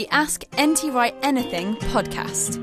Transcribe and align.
The 0.00 0.08
Ask 0.08 0.44
NT 0.58 0.94
Wright 0.94 1.14
Anything 1.22 1.76
podcast. 1.76 2.56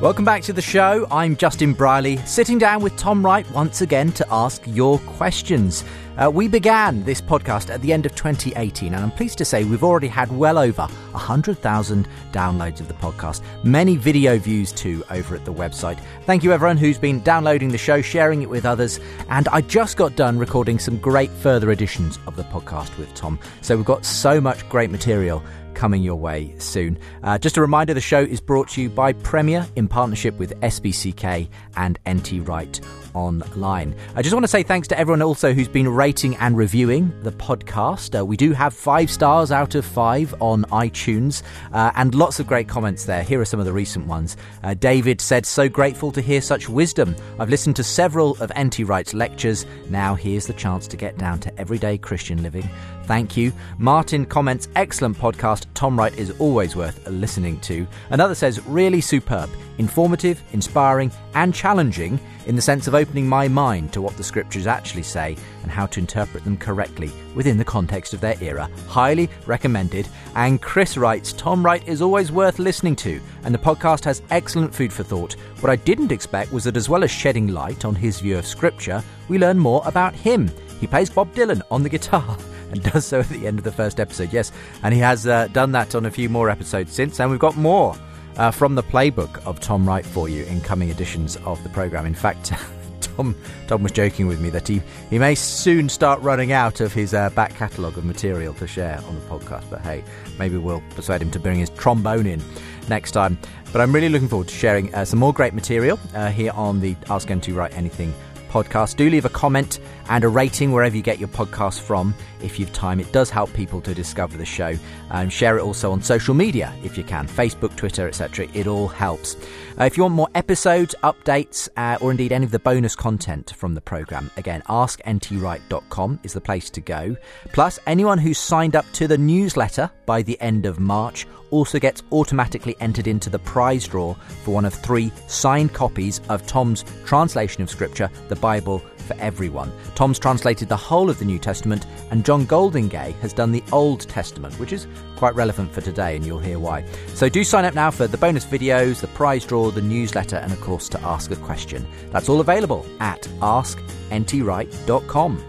Welcome 0.00 0.24
back 0.24 0.42
to 0.42 0.52
the 0.52 0.62
show. 0.62 1.08
I'm 1.10 1.34
Justin 1.34 1.72
Brierley, 1.74 2.18
sitting 2.18 2.58
down 2.58 2.80
with 2.80 2.96
Tom 2.96 3.26
Wright 3.26 3.50
once 3.50 3.80
again 3.80 4.12
to 4.12 4.26
ask 4.30 4.62
your 4.68 5.00
questions. 5.00 5.82
Uh, 6.18 6.28
we 6.28 6.48
began 6.48 7.04
this 7.04 7.20
podcast 7.20 7.70
at 7.72 7.80
the 7.80 7.92
end 7.92 8.04
of 8.04 8.12
2018, 8.16 8.92
and 8.92 9.04
I'm 9.04 9.12
pleased 9.12 9.38
to 9.38 9.44
say 9.44 9.62
we've 9.62 9.84
already 9.84 10.08
had 10.08 10.36
well 10.36 10.58
over 10.58 10.82
100,000 11.12 12.08
downloads 12.32 12.80
of 12.80 12.88
the 12.88 12.94
podcast, 12.94 13.40
many 13.62 13.96
video 13.96 14.36
views 14.36 14.72
too 14.72 15.04
over 15.10 15.36
at 15.36 15.44
the 15.44 15.54
website. 15.54 16.00
Thank 16.24 16.42
you, 16.42 16.52
everyone 16.52 16.76
who's 16.76 16.98
been 16.98 17.20
downloading 17.20 17.68
the 17.68 17.78
show, 17.78 18.02
sharing 18.02 18.42
it 18.42 18.50
with 18.50 18.66
others, 18.66 18.98
and 19.30 19.46
I 19.48 19.60
just 19.60 19.96
got 19.96 20.16
done 20.16 20.40
recording 20.40 20.80
some 20.80 20.98
great 20.98 21.30
further 21.30 21.70
editions 21.70 22.18
of 22.26 22.34
the 22.34 22.42
podcast 22.44 22.98
with 22.98 23.14
Tom. 23.14 23.38
So 23.60 23.76
we've 23.76 23.84
got 23.84 24.04
so 24.04 24.40
much 24.40 24.68
great 24.68 24.90
material 24.90 25.40
coming 25.74 26.02
your 26.02 26.16
way 26.16 26.52
soon. 26.58 26.98
Uh, 27.22 27.38
just 27.38 27.56
a 27.56 27.60
reminder 27.60 27.94
the 27.94 28.00
show 28.00 28.20
is 28.20 28.40
brought 28.40 28.68
to 28.70 28.82
you 28.82 28.90
by 28.90 29.12
Premier 29.12 29.64
in 29.76 29.86
partnership 29.86 30.36
with 30.36 30.58
SPCK 30.62 31.48
and 31.76 32.00
NT 32.08 32.48
Wright 32.48 32.80
online. 33.18 33.94
I 34.14 34.22
just 34.22 34.32
want 34.32 34.44
to 34.44 34.48
say 34.48 34.62
thanks 34.62 34.86
to 34.88 34.98
everyone 34.98 35.22
also 35.22 35.52
who's 35.52 35.68
been 35.68 35.88
rating 35.88 36.36
and 36.36 36.56
reviewing 36.56 37.12
the 37.22 37.32
podcast. 37.32 38.18
Uh, 38.18 38.24
we 38.24 38.36
do 38.36 38.52
have 38.52 38.72
five 38.72 39.10
stars 39.10 39.50
out 39.50 39.74
of 39.74 39.84
five 39.84 40.34
on 40.40 40.62
iTunes 40.66 41.42
uh, 41.72 41.90
and 41.96 42.14
lots 42.14 42.38
of 42.38 42.46
great 42.46 42.68
comments 42.68 43.04
there. 43.04 43.22
Here 43.22 43.40
are 43.40 43.44
some 43.44 43.58
of 43.58 43.66
the 43.66 43.72
recent 43.72 44.06
ones. 44.06 44.36
Uh, 44.62 44.74
David 44.74 45.20
said, 45.20 45.44
So 45.44 45.68
grateful 45.68 46.12
to 46.12 46.20
hear 46.20 46.40
such 46.40 46.68
wisdom. 46.68 47.16
I've 47.40 47.50
listened 47.50 47.76
to 47.76 47.84
several 47.84 48.40
of 48.40 48.52
NT 48.58 48.80
Wright's 48.80 49.14
lectures. 49.14 49.66
Now 49.90 50.14
here's 50.14 50.46
the 50.46 50.52
chance 50.52 50.86
to 50.86 50.96
get 50.96 51.18
down 51.18 51.40
to 51.40 51.60
everyday 51.60 51.98
Christian 51.98 52.42
living. 52.42 52.68
Thank 53.08 53.38
you. 53.38 53.54
Martin 53.78 54.26
comments, 54.26 54.68
excellent 54.76 55.16
podcast. 55.16 55.64
Tom 55.72 55.98
Wright 55.98 56.14
is 56.18 56.30
always 56.38 56.76
worth 56.76 57.08
listening 57.08 57.58
to. 57.60 57.86
Another 58.10 58.34
says, 58.34 58.64
really 58.66 59.00
superb, 59.00 59.48
informative, 59.78 60.42
inspiring, 60.52 61.10
and 61.34 61.54
challenging 61.54 62.20
in 62.44 62.54
the 62.54 62.60
sense 62.60 62.86
of 62.86 62.94
opening 63.08 63.26
my 63.26 63.48
mind 63.48 63.90
to 63.90 64.02
what 64.02 64.14
the 64.18 64.22
scriptures 64.22 64.66
actually 64.66 65.02
say 65.02 65.34
and 65.62 65.72
how 65.72 65.86
to 65.86 65.98
interpret 65.98 66.44
them 66.44 66.58
correctly 66.58 67.10
within 67.34 67.56
the 67.56 67.64
context 67.64 68.12
of 68.12 68.20
their 68.20 68.36
era. 68.42 68.68
Highly 68.86 69.30
recommended. 69.46 70.06
And 70.34 70.60
Chris 70.60 70.98
writes, 70.98 71.32
Tom 71.32 71.64
Wright 71.64 71.86
is 71.88 72.02
always 72.02 72.30
worth 72.30 72.58
listening 72.58 72.96
to, 72.96 73.18
and 73.44 73.54
the 73.54 73.58
podcast 73.58 74.04
has 74.04 74.20
excellent 74.30 74.74
food 74.74 74.92
for 74.92 75.04
thought. 75.04 75.34
What 75.60 75.70
I 75.70 75.76
didn't 75.76 76.12
expect 76.12 76.52
was 76.52 76.64
that 76.64 76.76
as 76.76 76.90
well 76.90 77.02
as 77.02 77.10
shedding 77.10 77.48
light 77.48 77.86
on 77.86 77.94
his 77.94 78.20
view 78.20 78.36
of 78.36 78.46
scripture, 78.46 79.02
we 79.28 79.38
learn 79.38 79.58
more 79.58 79.80
about 79.86 80.14
him. 80.14 80.50
He 80.78 80.86
plays 80.86 81.08
Bob 81.08 81.34
Dylan 81.34 81.62
on 81.70 81.82
the 81.82 81.88
guitar 81.88 82.36
and 82.70 82.82
does 82.82 83.06
so 83.06 83.20
at 83.20 83.28
the 83.30 83.46
end 83.46 83.58
of 83.58 83.64
the 83.64 83.72
first 83.72 84.00
episode. 84.00 84.34
Yes, 84.34 84.52
and 84.82 84.92
he 84.92 85.00
has 85.00 85.26
uh, 85.26 85.48
done 85.48 85.72
that 85.72 85.94
on 85.94 86.04
a 86.04 86.10
few 86.10 86.28
more 86.28 86.50
episodes 86.50 86.92
since, 86.92 87.20
and 87.20 87.30
we've 87.30 87.40
got 87.40 87.56
more 87.56 87.96
uh, 88.36 88.50
from 88.50 88.74
the 88.74 88.82
playbook 88.82 89.44
of 89.46 89.60
Tom 89.60 89.88
Wright 89.88 90.04
for 90.04 90.28
you 90.28 90.44
in 90.44 90.60
coming 90.60 90.90
editions 90.90 91.36
of 91.38 91.62
the 91.62 91.70
programme. 91.70 92.04
In 92.04 92.14
fact, 92.14 92.52
Tom, 93.18 93.34
Tom 93.66 93.82
was 93.82 93.90
joking 93.90 94.28
with 94.28 94.40
me 94.40 94.48
that 94.50 94.68
he, 94.68 94.80
he 95.10 95.18
may 95.18 95.34
soon 95.34 95.88
start 95.88 96.20
running 96.22 96.52
out 96.52 96.80
of 96.80 96.92
his 96.92 97.12
uh, 97.12 97.30
back 97.30 97.52
catalogue 97.56 97.98
of 97.98 98.04
material 98.04 98.54
to 98.54 98.66
share 98.68 99.00
on 99.08 99.16
the 99.16 99.20
podcast, 99.22 99.68
but 99.68 99.80
hey, 99.80 100.04
maybe 100.38 100.56
we'll 100.56 100.82
persuade 100.90 101.20
him 101.20 101.30
to 101.32 101.40
bring 101.40 101.58
his 101.58 101.68
trombone 101.70 102.28
in 102.28 102.40
next 102.88 103.10
time. 103.10 103.36
But 103.72 103.80
I'm 103.80 103.92
really 103.92 104.08
looking 104.08 104.28
forward 104.28 104.46
to 104.46 104.54
sharing 104.54 104.94
uh, 104.94 105.04
some 105.04 105.18
more 105.18 105.32
great 105.32 105.52
material 105.52 105.98
uh, 106.14 106.28
here 106.28 106.52
on 106.52 106.78
the 106.78 106.94
Ask 107.10 107.28
NT 107.32 107.48
Wright 107.48 107.76
Anything 107.76 108.14
podcast. 108.48 108.96
Do 108.96 109.08
leave 109.08 109.24
a 109.24 109.30
comment 109.30 109.78
and 110.08 110.24
a 110.24 110.28
rating 110.28 110.72
wherever 110.72 110.96
you 110.96 111.02
get 111.02 111.18
your 111.18 111.28
podcast 111.28 111.80
from 111.80 112.14
if 112.42 112.58
you've 112.58 112.72
time. 112.72 113.00
It 113.00 113.12
does 113.12 113.30
help 113.30 113.52
people 113.52 113.80
to 113.82 113.94
discover 113.94 114.36
the 114.36 114.44
show. 114.44 114.76
And 115.10 115.32
share 115.32 115.58
it 115.58 115.62
also 115.62 115.92
on 115.92 116.02
social 116.02 116.34
media 116.34 116.72
if 116.82 116.96
you 116.98 117.04
can 117.04 117.26
Facebook, 117.26 117.76
Twitter, 117.76 118.08
etc. 118.08 118.48
It 118.54 118.66
all 118.66 118.88
helps. 118.88 119.36
Uh, 119.78 119.84
if 119.84 119.96
you 119.96 120.02
want 120.02 120.14
more 120.14 120.28
episodes, 120.34 120.94
updates, 121.04 121.68
uh, 121.76 121.98
or 122.00 122.10
indeed 122.10 122.32
any 122.32 122.44
of 122.44 122.50
the 122.50 122.58
bonus 122.58 122.96
content 122.96 123.52
from 123.56 123.74
the 123.74 123.80
programme, 123.80 124.30
again, 124.36 124.62
askntwright.com 124.68 126.20
is 126.22 126.32
the 126.32 126.40
place 126.40 126.70
to 126.70 126.80
go. 126.80 127.16
Plus, 127.52 127.78
anyone 127.86 128.18
who's 128.18 128.38
signed 128.38 128.74
up 128.74 128.86
to 128.92 129.06
the 129.06 129.18
newsletter 129.18 129.90
by 130.06 130.22
the 130.22 130.40
end 130.40 130.66
of 130.66 130.80
March 130.80 131.26
also 131.50 131.78
gets 131.78 132.02
automatically 132.12 132.76
entered 132.80 133.06
into 133.06 133.30
the 133.30 133.38
prize 133.38 133.86
draw 133.86 134.14
for 134.42 134.52
one 134.52 134.64
of 134.64 134.74
three 134.74 135.12
signed 135.26 135.72
copies 135.72 136.20
of 136.28 136.46
Tom's 136.46 136.84
translation 137.04 137.62
of 137.62 137.70
Scripture, 137.70 138.10
the 138.28 138.36
Bible 138.36 138.80
for 139.06 139.14
Everyone. 139.18 139.72
Tom's 139.94 140.18
translated 140.18 140.68
the 140.68 140.76
whole 140.76 141.10
of 141.10 141.18
the 141.18 141.24
New 141.24 141.38
Testament, 141.38 141.86
and 142.10 142.24
John 142.24 142.46
Goldingay 142.46 143.14
has 143.20 143.32
done 143.32 143.52
the 143.52 143.64
Old 143.72 144.08
Testament, 144.08 144.58
which 144.60 144.72
is 144.72 144.86
quite 145.16 145.34
relevant 145.34 145.72
for 145.72 145.80
today, 145.80 146.14
and 146.14 146.24
you'll 146.24 146.38
hear 146.38 146.58
why. 146.58 146.84
So 147.14 147.28
do 147.28 147.42
sign 147.42 147.64
up 147.64 147.74
now 147.74 147.90
for 147.90 148.06
the 148.06 148.18
bonus 148.18 148.44
videos, 148.44 149.00
the 149.00 149.08
prize 149.08 149.44
draw, 149.44 149.70
the 149.70 149.82
newsletter, 149.82 150.36
and 150.36 150.52
of 150.52 150.60
course 150.60 150.88
to 150.90 151.00
ask 151.00 151.30
a 151.30 151.36
question. 151.36 151.86
That's 152.10 152.28
all 152.28 152.40
available 152.40 152.86
at 153.00 153.22
askntwright.com. 153.40 155.44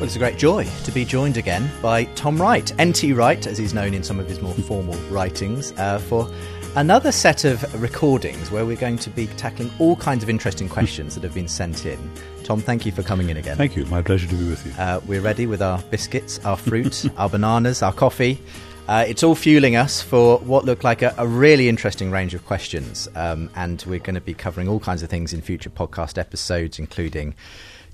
Well, 0.00 0.06
it's 0.06 0.16
a 0.16 0.18
great 0.18 0.38
joy 0.38 0.64
to 0.84 0.92
be 0.92 1.04
joined 1.04 1.36
again 1.36 1.70
by 1.82 2.04
Tom 2.14 2.40
Wright, 2.40 2.72
NT 2.82 3.14
Wright, 3.14 3.46
as 3.46 3.58
he's 3.58 3.74
known 3.74 3.92
in 3.92 4.02
some 4.02 4.18
of 4.18 4.26
his 4.26 4.40
more 4.40 4.54
formal 4.54 4.94
writings, 5.10 5.72
uh, 5.72 5.98
for 5.98 6.26
another 6.74 7.12
set 7.12 7.44
of 7.44 7.82
recordings 7.82 8.50
where 8.50 8.64
we're 8.64 8.78
going 8.78 8.96
to 8.96 9.10
be 9.10 9.26
tackling 9.26 9.70
all 9.78 9.96
kinds 9.96 10.22
of 10.22 10.30
interesting 10.30 10.70
questions 10.70 11.14
that 11.14 11.22
have 11.22 11.34
been 11.34 11.46
sent 11.46 11.84
in. 11.84 11.98
Tom, 12.44 12.60
thank 12.62 12.86
you 12.86 12.92
for 12.92 13.02
coming 13.02 13.28
in 13.28 13.36
again. 13.36 13.58
Thank 13.58 13.76
you. 13.76 13.84
My 13.84 14.00
pleasure 14.00 14.26
to 14.26 14.34
be 14.34 14.48
with 14.48 14.64
you. 14.64 14.72
Uh, 14.78 15.02
we're 15.06 15.20
ready 15.20 15.44
with 15.44 15.60
our 15.60 15.82
biscuits, 15.90 16.42
our 16.46 16.56
fruit, 16.56 17.04
our 17.18 17.28
bananas, 17.28 17.82
our 17.82 17.92
coffee. 17.92 18.40
Uh, 18.88 19.04
it's 19.06 19.22
all 19.22 19.34
fueling 19.34 19.76
us 19.76 20.00
for 20.00 20.38
what 20.38 20.64
look 20.64 20.82
like 20.82 21.02
a, 21.02 21.14
a 21.18 21.26
really 21.26 21.68
interesting 21.68 22.10
range 22.10 22.32
of 22.32 22.46
questions. 22.46 23.06
Um, 23.14 23.50
and 23.54 23.84
we're 23.86 23.98
going 23.98 24.14
to 24.14 24.22
be 24.22 24.32
covering 24.32 24.66
all 24.66 24.80
kinds 24.80 25.02
of 25.02 25.10
things 25.10 25.34
in 25.34 25.42
future 25.42 25.68
podcast 25.68 26.16
episodes, 26.16 26.78
including 26.78 27.34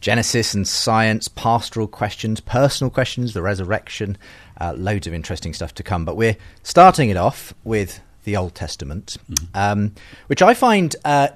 Genesis 0.01 0.55
and 0.55 0.67
science, 0.67 1.29
pastoral 1.29 1.89
questions, 1.89 2.41
personal 2.41 2.91
questions, 2.91 3.35
the 3.35 3.43
resurrection, 3.43 4.17
uh, 4.61 4.75
loads 4.77 5.07
of 5.07 5.15
interesting 5.15 5.53
stuff 5.53 5.75
to 5.75 5.83
come. 5.83 6.05
But 6.05 6.17
we're 6.17 6.37
starting 6.63 7.11
it 7.11 7.17
off 7.17 7.53
with 7.65 8.01
the 8.25 8.37
Old 8.37 8.55
Testament, 8.55 9.17
um, 9.55 9.95
which 10.27 10.43
I 10.43 10.55
find, 10.55 10.95
uh, 11.05 11.29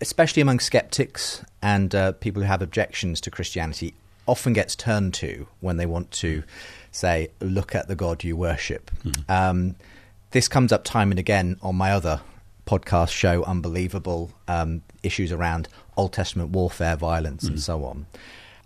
especially 0.00 0.40
among 0.40 0.60
skeptics 0.60 1.44
and 1.62 1.94
uh, 1.94 2.12
people 2.12 2.42
who 2.42 2.48
have 2.48 2.62
objections 2.62 3.20
to 3.22 3.30
Christianity, 3.30 3.94
often 4.26 4.52
gets 4.52 4.76
turned 4.76 5.14
to 5.14 5.46
when 5.60 5.78
they 5.78 5.86
want 5.86 6.10
to 6.12 6.42
say, 6.92 7.30
look 7.40 7.74
at 7.74 7.88
the 7.88 7.96
God 7.96 8.22
you 8.24 8.36
worship. 8.36 8.90
Um, 9.28 9.74
this 10.30 10.48
comes 10.48 10.72
up 10.72 10.84
time 10.84 11.10
and 11.10 11.18
again 11.18 11.56
on 11.62 11.76
my 11.76 11.92
other 11.92 12.20
podcast 12.66 13.10
show, 13.10 13.42
Unbelievable, 13.44 14.30
um, 14.46 14.82
issues 15.02 15.32
around 15.32 15.68
Old 15.98 16.12
Testament 16.12 16.50
warfare, 16.50 16.96
violence, 16.96 17.44
and 17.44 17.60
so 17.60 17.84
on. 17.84 18.06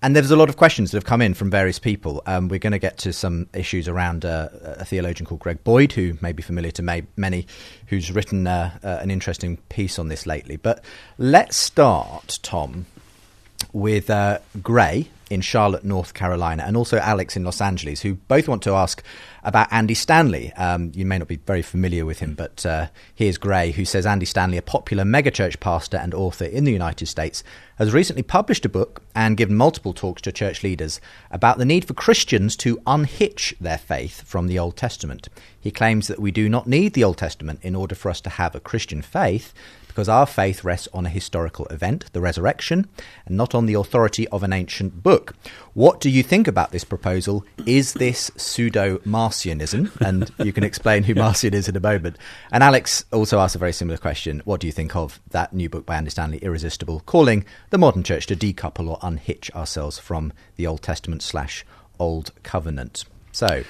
and 0.02 0.16
there's 0.16 0.32
a 0.32 0.36
lot 0.36 0.48
of 0.48 0.56
questions 0.56 0.90
that 0.90 0.96
have 0.96 1.04
come 1.04 1.22
in 1.22 1.32
from 1.32 1.48
various 1.48 1.78
people. 1.78 2.22
Um, 2.26 2.48
we're 2.48 2.58
going 2.58 2.72
to 2.72 2.78
get 2.80 2.98
to 2.98 3.12
some 3.12 3.46
issues 3.54 3.86
around 3.86 4.24
uh, 4.24 4.48
a 4.62 4.84
theologian 4.84 5.26
called 5.26 5.40
Greg 5.40 5.62
Boyd, 5.62 5.92
who 5.92 6.18
may 6.20 6.32
be 6.32 6.42
familiar 6.42 6.72
to 6.72 6.82
may- 6.82 7.06
many, 7.16 7.46
who's 7.86 8.10
written 8.10 8.46
uh, 8.48 8.76
uh, 8.82 8.98
an 9.00 9.10
interesting 9.12 9.58
piece 9.68 9.98
on 10.00 10.08
this 10.08 10.26
lately. 10.26 10.56
But 10.56 10.84
let's 11.18 11.56
start, 11.56 12.40
Tom, 12.42 12.86
with 13.72 14.10
uh, 14.10 14.40
Gray 14.60 15.08
in 15.32 15.40
Charlotte, 15.40 15.82
North 15.82 16.12
Carolina, 16.12 16.62
and 16.66 16.76
also 16.76 16.98
Alex 16.98 17.36
in 17.36 17.44
Los 17.44 17.62
Angeles, 17.62 18.02
who 18.02 18.14
both 18.14 18.48
want 18.48 18.62
to 18.62 18.74
ask 18.74 19.02
about 19.44 19.72
Andy 19.72 19.94
Stanley. 19.94 20.52
Um, 20.52 20.92
you 20.94 21.06
may 21.06 21.18
not 21.18 21.26
be 21.26 21.36
very 21.36 21.62
familiar 21.62 22.04
with 22.04 22.18
him, 22.18 22.34
but 22.34 22.66
uh, 22.66 22.88
here's 23.14 23.38
Gray, 23.38 23.72
who 23.72 23.86
says 23.86 24.04
Andy 24.04 24.26
Stanley, 24.26 24.58
a 24.58 24.62
popular 24.62 25.04
megachurch 25.04 25.58
pastor 25.58 25.96
and 25.96 26.12
author 26.12 26.44
in 26.44 26.64
the 26.64 26.70
United 26.70 27.06
States, 27.06 27.42
has 27.76 27.94
recently 27.94 28.22
published 28.22 28.66
a 28.66 28.68
book 28.68 29.02
and 29.14 29.36
given 29.38 29.56
multiple 29.56 29.94
talks 29.94 30.20
to 30.22 30.32
church 30.32 30.62
leaders 30.62 31.00
about 31.30 31.56
the 31.56 31.64
need 31.64 31.84
for 31.86 31.94
Christians 31.94 32.54
to 32.56 32.80
unhitch 32.86 33.54
their 33.58 33.78
faith 33.78 34.22
from 34.22 34.46
the 34.46 34.58
Old 34.58 34.76
Testament. 34.76 35.28
He 35.58 35.70
claims 35.70 36.08
that 36.08 36.20
we 36.20 36.30
do 36.30 36.48
not 36.48 36.66
need 36.66 36.92
the 36.92 37.04
Old 37.04 37.16
Testament 37.16 37.60
in 37.62 37.74
order 37.74 37.94
for 37.94 38.10
us 38.10 38.20
to 38.20 38.30
have 38.30 38.54
a 38.54 38.60
Christian 38.60 39.00
faith, 39.00 39.54
because 39.92 40.08
our 40.08 40.26
faith 40.26 40.64
rests 40.64 40.88
on 40.94 41.06
a 41.06 41.10
historical 41.10 41.66
event, 41.66 42.06
the 42.12 42.20
resurrection, 42.20 42.88
and 43.26 43.36
not 43.36 43.54
on 43.54 43.66
the 43.66 43.74
authority 43.74 44.26
of 44.28 44.42
an 44.42 44.52
ancient 44.52 45.02
book. 45.02 45.34
What 45.74 46.00
do 46.00 46.08
you 46.08 46.22
think 46.22 46.48
about 46.48 46.72
this 46.72 46.84
proposal? 46.84 47.44
Is 47.66 47.92
this 47.92 48.30
pseudo 48.36 48.98
Marcionism? 48.98 49.94
And 50.00 50.30
you 50.38 50.52
can 50.52 50.64
explain 50.64 51.02
who 51.02 51.14
Marcion 51.14 51.54
is 51.54 51.68
in 51.68 51.76
a 51.76 51.80
moment. 51.80 52.16
And 52.50 52.62
Alex 52.62 53.04
also 53.12 53.38
asked 53.38 53.54
a 53.54 53.58
very 53.58 53.72
similar 53.72 53.98
question. 53.98 54.40
What 54.44 54.60
do 54.60 54.66
you 54.66 54.72
think 54.72 54.96
of 54.96 55.20
that 55.30 55.52
new 55.52 55.68
book 55.68 55.84
by 55.84 55.96
Andy 55.96 56.10
Stanley, 56.10 56.38
Irresistible, 56.38 57.00
calling 57.00 57.44
the 57.70 57.78
modern 57.78 58.02
church 58.02 58.26
to 58.26 58.36
decouple 58.36 58.88
or 58.88 58.98
unhitch 59.02 59.50
ourselves 59.54 59.98
from 59.98 60.32
the 60.56 60.66
Old 60.66 60.82
Testament 60.82 61.22
slash 61.22 61.64
Old 61.98 62.32
Covenant? 62.42 63.04
So. 63.30 63.64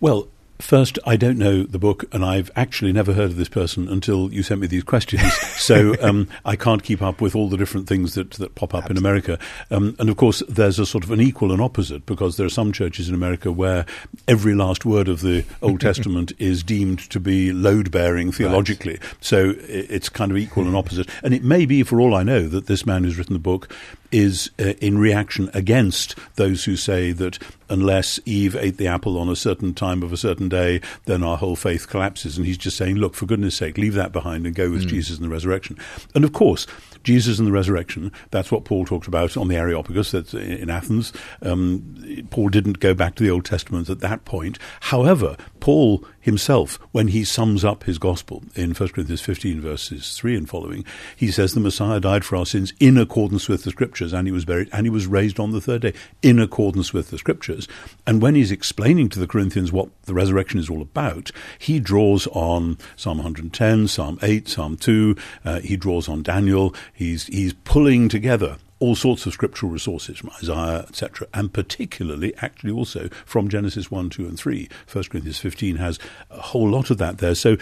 Well, 0.00 0.28
First, 0.60 1.00
I 1.04 1.16
don't 1.16 1.36
know 1.36 1.64
the 1.64 1.80
book, 1.80 2.04
and 2.12 2.24
I've 2.24 2.50
actually 2.54 2.92
never 2.92 3.12
heard 3.12 3.30
of 3.30 3.36
this 3.36 3.48
person 3.48 3.88
until 3.88 4.32
you 4.32 4.44
sent 4.44 4.60
me 4.60 4.68
these 4.68 4.84
questions. 4.84 5.32
so 5.56 5.96
um, 6.00 6.28
I 6.44 6.54
can't 6.54 6.82
keep 6.82 7.02
up 7.02 7.20
with 7.20 7.34
all 7.34 7.48
the 7.48 7.56
different 7.56 7.88
things 7.88 8.14
that, 8.14 8.30
that 8.32 8.54
pop 8.54 8.72
up 8.72 8.84
Absolutely. 8.84 8.98
in 8.98 9.04
America. 9.04 9.38
Um, 9.72 9.96
and 9.98 10.08
of 10.08 10.16
course, 10.16 10.44
there's 10.48 10.78
a 10.78 10.86
sort 10.86 11.02
of 11.02 11.10
an 11.10 11.20
equal 11.20 11.50
and 11.50 11.60
opposite 11.60 12.06
because 12.06 12.36
there 12.36 12.46
are 12.46 12.50
some 12.50 12.72
churches 12.72 13.08
in 13.08 13.16
America 13.16 13.50
where 13.50 13.84
every 14.28 14.54
last 14.54 14.84
word 14.84 15.08
of 15.08 15.22
the 15.22 15.44
Old 15.60 15.80
Testament 15.82 16.32
is 16.38 16.62
deemed 16.62 17.00
to 17.10 17.18
be 17.18 17.52
load 17.52 17.90
bearing 17.90 18.30
theologically. 18.30 18.92
Right. 18.92 19.14
So 19.20 19.54
it's 19.58 20.08
kind 20.08 20.30
of 20.30 20.38
equal 20.38 20.66
and 20.66 20.76
opposite. 20.76 21.08
And 21.24 21.34
it 21.34 21.42
may 21.42 21.66
be, 21.66 21.82
for 21.82 22.00
all 22.00 22.14
I 22.14 22.22
know, 22.22 22.46
that 22.46 22.66
this 22.66 22.86
man 22.86 23.02
who's 23.02 23.18
written 23.18 23.34
the 23.34 23.40
book 23.40 23.74
is 24.12 24.50
uh, 24.58 24.74
in 24.80 24.98
reaction 24.98 25.50
against 25.54 26.14
those 26.36 26.64
who 26.64 26.76
say 26.76 27.12
that 27.12 27.38
unless 27.68 28.20
Eve 28.24 28.54
ate 28.56 28.76
the 28.76 28.86
apple 28.86 29.18
on 29.18 29.28
a 29.28 29.36
certain 29.36 29.74
time 29.74 30.02
of 30.02 30.12
a 30.12 30.16
certain 30.16 30.48
day, 30.48 30.80
then 31.06 31.22
our 31.22 31.36
whole 31.36 31.56
faith 31.56 31.88
collapses. 31.88 32.36
And 32.36 32.46
he's 32.46 32.58
just 32.58 32.76
saying, 32.76 32.96
look, 32.96 33.14
for 33.14 33.26
goodness 33.26 33.56
sake, 33.56 33.78
leave 33.78 33.94
that 33.94 34.12
behind 34.12 34.46
and 34.46 34.54
go 34.54 34.70
with 34.70 34.84
mm. 34.84 34.88
Jesus 34.88 35.16
and 35.16 35.24
the 35.24 35.32
resurrection. 35.32 35.78
And 36.14 36.24
of 36.24 36.32
course, 36.32 36.66
Jesus 37.02 37.38
and 37.38 37.48
the 37.48 37.52
resurrection, 37.52 38.12
that's 38.30 38.52
what 38.52 38.64
Paul 38.64 38.84
talked 38.84 39.08
about 39.08 39.36
on 39.36 39.48
the 39.48 39.56
Areopagus 39.56 40.10
that's 40.10 40.34
in 40.34 40.70
Athens. 40.70 41.12
Um, 41.42 42.26
Paul 42.30 42.48
didn't 42.48 42.80
go 42.80 42.94
back 42.94 43.14
to 43.16 43.22
the 43.22 43.30
Old 43.30 43.44
Testament 43.44 43.90
at 43.90 44.00
that 44.00 44.24
point. 44.24 44.58
However, 44.80 45.36
Paul 45.60 46.04
himself, 46.24 46.78
when 46.90 47.08
he 47.08 47.22
sums 47.22 47.66
up 47.66 47.84
his 47.84 47.98
gospel 47.98 48.42
in 48.54 48.72
1 48.72 48.88
Corinthians 48.88 49.20
15, 49.20 49.60
verses 49.60 50.16
3 50.16 50.36
and 50.36 50.48
following, 50.48 50.82
he 51.14 51.30
says 51.30 51.52
the 51.52 51.60
Messiah 51.60 52.00
died 52.00 52.24
for 52.24 52.36
our 52.36 52.46
sins 52.46 52.72
in 52.80 52.96
accordance 52.96 53.46
with 53.46 53.62
the 53.64 53.70
scriptures, 53.70 54.14
and 54.14 54.26
he 54.26 54.32
was 54.32 54.46
buried, 54.46 54.70
and 54.72 54.86
he 54.86 54.90
was 54.90 55.06
raised 55.06 55.38
on 55.38 55.52
the 55.52 55.60
third 55.60 55.82
day 55.82 55.92
in 56.22 56.38
accordance 56.38 56.94
with 56.94 57.10
the 57.10 57.18
scriptures. 57.18 57.68
And 58.06 58.22
when 58.22 58.34
he's 58.34 58.50
explaining 58.50 59.10
to 59.10 59.18
the 59.18 59.26
Corinthians 59.26 59.70
what 59.70 59.90
the 60.04 60.14
resurrection 60.14 60.58
is 60.58 60.70
all 60.70 60.80
about, 60.80 61.30
he 61.58 61.78
draws 61.78 62.26
on 62.28 62.78
Psalm 62.96 63.18
110, 63.18 63.88
Psalm 63.88 64.18
8, 64.22 64.48
Psalm 64.48 64.76
2, 64.78 65.16
uh, 65.44 65.60
he 65.60 65.76
draws 65.76 66.08
on 66.08 66.22
Daniel, 66.22 66.74
he's, 66.94 67.26
he's 67.26 67.52
pulling 67.52 68.08
together 68.08 68.56
all 68.84 68.94
sorts 68.94 69.24
of 69.24 69.32
scriptural 69.32 69.72
resources 69.72 70.18
from 70.18 70.30
Isaiah, 70.36 70.84
etc., 70.86 71.26
and 71.32 71.50
particularly, 71.50 72.34
actually, 72.36 72.70
also 72.70 73.08
from 73.24 73.48
Genesis 73.48 73.90
1, 73.90 74.10
2, 74.10 74.26
and 74.26 74.38
3. 74.38 74.68
1 74.92 75.04
Corinthians 75.04 75.38
15 75.38 75.76
has 75.76 75.98
a 76.30 76.42
whole 76.42 76.68
lot 76.68 76.90
of 76.90 76.98
that 76.98 77.16
there. 77.16 77.34
So 77.34 77.56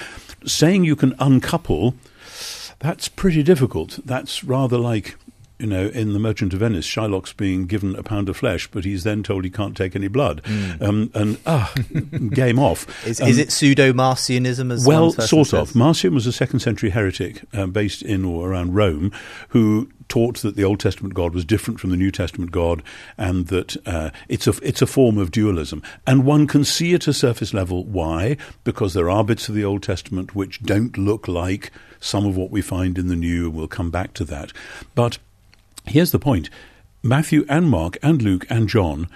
saying 0.44 0.82
you 0.82 0.96
can 0.96 1.14
uncouple, 1.20 1.94
that's 2.80 3.06
pretty 3.06 3.44
difficult. 3.44 4.00
That's 4.04 4.42
rather 4.42 4.78
like 4.78 5.16
you 5.62 5.68
know, 5.68 5.86
in 5.86 6.12
The 6.12 6.18
Merchant 6.18 6.52
of 6.52 6.58
Venice, 6.58 6.86
Shylock's 6.86 7.32
being 7.32 7.66
given 7.66 7.94
a 7.94 8.02
pound 8.02 8.28
of 8.28 8.36
flesh, 8.36 8.66
but 8.66 8.84
he's 8.84 9.04
then 9.04 9.22
told 9.22 9.44
he 9.44 9.50
can't 9.50 9.76
take 9.76 9.94
any 9.94 10.08
blood. 10.08 10.42
Mm. 10.42 10.82
Um, 10.82 11.10
and, 11.14 11.38
ah, 11.46 11.72
game 12.30 12.58
off. 12.58 13.06
Is, 13.06 13.20
um, 13.20 13.28
is 13.28 13.38
it 13.38 13.52
pseudo 13.52 13.92
Marcionism 13.92 14.72
as 14.72 14.84
well? 14.84 15.02
Well, 15.02 15.12
sort 15.12 15.48
says? 15.48 15.70
of. 15.70 15.76
Marcion 15.76 16.14
was 16.14 16.26
a 16.26 16.32
second 16.32 16.60
century 16.60 16.90
heretic 16.90 17.42
uh, 17.54 17.66
based 17.66 18.02
in 18.02 18.24
or 18.24 18.50
around 18.50 18.74
Rome 18.74 19.12
who 19.50 19.88
taught 20.08 20.38
that 20.38 20.56
the 20.56 20.64
Old 20.64 20.80
Testament 20.80 21.14
God 21.14 21.32
was 21.32 21.44
different 21.44 21.78
from 21.78 21.90
the 21.90 21.96
New 21.96 22.10
Testament 22.10 22.50
God, 22.50 22.82
and 23.16 23.46
that 23.46 23.76
uh, 23.86 24.10
it's 24.28 24.48
a 24.48 24.54
it's 24.62 24.82
a 24.82 24.86
form 24.86 25.16
of 25.16 25.30
dualism. 25.30 25.80
And 26.06 26.26
one 26.26 26.48
can 26.48 26.64
see 26.64 26.92
at 26.92 27.06
a 27.06 27.14
surface 27.14 27.54
level 27.54 27.84
why, 27.84 28.36
because 28.64 28.94
there 28.94 29.08
are 29.08 29.24
bits 29.24 29.48
of 29.48 29.54
the 29.54 29.64
Old 29.64 29.82
Testament 29.82 30.34
which 30.34 30.60
don't 30.60 30.98
look 30.98 31.28
like 31.28 31.70
some 32.00 32.26
of 32.26 32.36
what 32.36 32.50
we 32.50 32.60
find 32.60 32.98
in 32.98 33.06
the 33.06 33.16
New, 33.16 33.46
and 33.46 33.54
we'll 33.54 33.68
come 33.68 33.90
back 33.90 34.12
to 34.14 34.24
that. 34.24 34.52
But 34.94 35.18
Here's 35.86 36.12
the 36.12 36.18
point. 36.18 36.48
Matthew 37.02 37.44
and 37.48 37.68
Mark 37.68 37.98
and 38.02 38.22
Luke 38.22 38.46
and 38.48 38.68
John, 38.68 39.08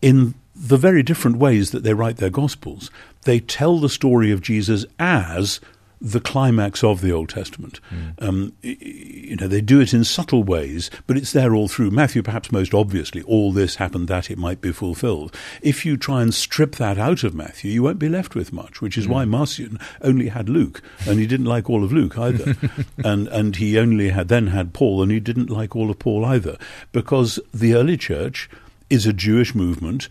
in 0.00 0.34
the 0.54 0.76
very 0.76 1.02
different 1.02 1.36
ways 1.36 1.72
that 1.72 1.82
they 1.82 1.94
write 1.94 2.16
their 2.16 2.30
Gospels, 2.30 2.90
they 3.22 3.40
tell 3.40 3.78
the 3.78 3.88
story 3.88 4.30
of 4.30 4.40
Jesus 4.40 4.86
as 4.98 5.60
the 6.04 6.20
climax 6.20 6.84
of 6.84 7.00
the 7.00 7.10
Old 7.10 7.30
Testament. 7.30 7.80
Mm. 7.90 8.22
Um, 8.22 8.52
you 8.60 9.36
know, 9.36 9.48
they 9.48 9.62
do 9.62 9.80
it 9.80 9.94
in 9.94 10.04
subtle 10.04 10.44
ways, 10.44 10.90
but 11.06 11.16
it's 11.16 11.32
there 11.32 11.54
all 11.54 11.66
through. 11.66 11.90
Matthew, 11.90 12.22
perhaps 12.22 12.52
most 12.52 12.74
obviously, 12.74 13.22
all 13.22 13.52
this 13.52 13.76
happened 13.76 14.08
that 14.08 14.30
it 14.30 14.36
might 14.36 14.60
be 14.60 14.70
fulfilled. 14.70 15.34
If 15.62 15.86
you 15.86 15.96
try 15.96 16.20
and 16.20 16.34
strip 16.34 16.76
that 16.76 16.98
out 16.98 17.24
of 17.24 17.34
Matthew, 17.34 17.70
you 17.70 17.82
won't 17.82 17.98
be 17.98 18.10
left 18.10 18.34
with 18.34 18.52
much, 18.52 18.82
which 18.82 18.98
is 18.98 19.06
mm. 19.06 19.10
why 19.10 19.24
Marcion 19.24 19.78
only 20.02 20.28
had 20.28 20.50
Luke, 20.50 20.82
and 21.08 21.18
he 21.18 21.26
didn't 21.26 21.46
like 21.46 21.70
all 21.70 21.82
of 21.82 21.92
Luke 21.92 22.18
either. 22.18 22.54
and, 23.04 23.26
and 23.28 23.56
he 23.56 23.78
only 23.78 24.10
had 24.10 24.28
then 24.28 24.48
had 24.48 24.74
Paul, 24.74 25.02
and 25.02 25.10
he 25.10 25.20
didn't 25.20 25.48
like 25.48 25.74
all 25.74 25.90
of 25.90 25.98
Paul 25.98 26.26
either, 26.26 26.58
because 26.92 27.40
the 27.54 27.74
early 27.74 27.96
church 27.96 28.50
is 28.90 29.06
a 29.06 29.14
Jewish 29.14 29.54
movement 29.54 30.10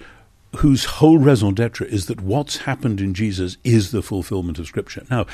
whose 0.57 0.85
whole 0.85 1.17
raison 1.17 1.53
d'etre 1.53 1.87
is 1.87 2.05
that 2.07 2.21
what's 2.21 2.57
happened 2.57 3.01
in 3.01 3.13
Jesus 3.13 3.57
is 3.63 3.91
the 3.91 4.03
fulfillment 4.03 4.59
of 4.59 4.67
Scripture. 4.67 5.03
Now, 5.09 5.25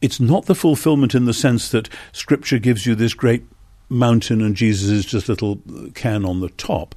it's 0.00 0.20
not 0.20 0.46
the 0.46 0.54
fulfillment 0.54 1.14
in 1.14 1.24
the 1.24 1.34
sense 1.34 1.70
that 1.70 1.88
Scripture 2.12 2.58
gives 2.58 2.86
you 2.86 2.94
this 2.94 3.14
great 3.14 3.44
mountain 3.88 4.40
and 4.42 4.54
Jesus 4.54 4.90
is 4.90 5.04
just 5.04 5.28
a 5.28 5.32
little 5.32 5.60
can 5.94 6.24
on 6.24 6.40
the 6.40 6.50
top. 6.50 6.94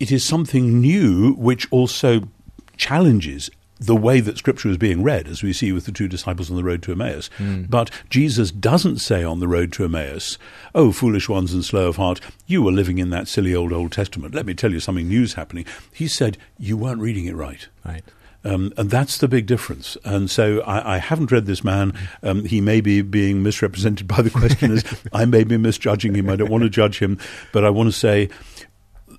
It 0.00 0.10
is 0.10 0.24
something 0.24 0.80
new 0.80 1.34
which 1.34 1.70
also 1.70 2.28
challenges 2.76 3.50
the 3.78 3.96
way 3.96 4.20
that 4.20 4.38
Scripture 4.38 4.68
is 4.68 4.78
being 4.78 5.02
read, 5.02 5.26
as 5.26 5.42
we 5.42 5.52
see 5.52 5.72
with 5.72 5.84
the 5.84 5.92
two 5.92 6.08
disciples 6.08 6.50
on 6.50 6.56
the 6.56 6.64
road 6.64 6.82
to 6.84 6.92
Emmaus. 6.92 7.28
Mm. 7.38 7.68
But 7.68 7.90
Jesus 8.08 8.50
doesn't 8.50 8.98
say 8.98 9.24
on 9.24 9.40
the 9.40 9.48
road 9.48 9.72
to 9.74 9.84
Emmaus, 9.84 10.38
Oh, 10.74 10.92
foolish 10.92 11.28
ones 11.28 11.52
and 11.52 11.64
slow 11.64 11.88
of 11.88 11.96
heart, 11.96 12.20
you 12.46 12.62
were 12.62 12.72
living 12.72 12.98
in 12.98 13.10
that 13.10 13.28
silly 13.28 13.54
old 13.54 13.72
Old 13.72 13.92
Testament. 13.92 14.34
Let 14.34 14.46
me 14.46 14.54
tell 14.54 14.72
you 14.72 14.80
something 14.80 15.08
new's 15.08 15.34
happening. 15.34 15.66
He 15.92 16.06
said, 16.08 16.38
You 16.58 16.76
weren't 16.76 17.00
reading 17.00 17.26
it 17.26 17.34
right. 17.34 17.68
Right. 17.84 18.04
Um, 18.44 18.72
and 18.76 18.90
that's 18.90 19.18
the 19.18 19.28
big 19.28 19.46
difference. 19.46 19.96
And 20.04 20.30
so 20.30 20.60
I, 20.62 20.96
I 20.96 20.98
haven't 20.98 21.32
read 21.32 21.46
this 21.46 21.64
man. 21.64 21.94
Um, 22.22 22.44
he 22.44 22.60
may 22.60 22.80
be 22.80 23.02
being 23.02 23.42
misrepresented 23.42 24.06
by 24.14 24.22
the 24.22 24.30
questioners. 24.30 24.84
I 25.12 25.24
may 25.24 25.44
be 25.44 25.56
misjudging 25.56 26.14
him. 26.14 26.28
I 26.28 26.36
don't 26.36 26.50
want 26.50 26.64
to 26.64 26.70
judge 26.70 26.98
him. 26.98 27.18
But 27.52 27.64
I 27.64 27.70
want 27.70 27.88
to 27.88 27.92
say 27.92 28.28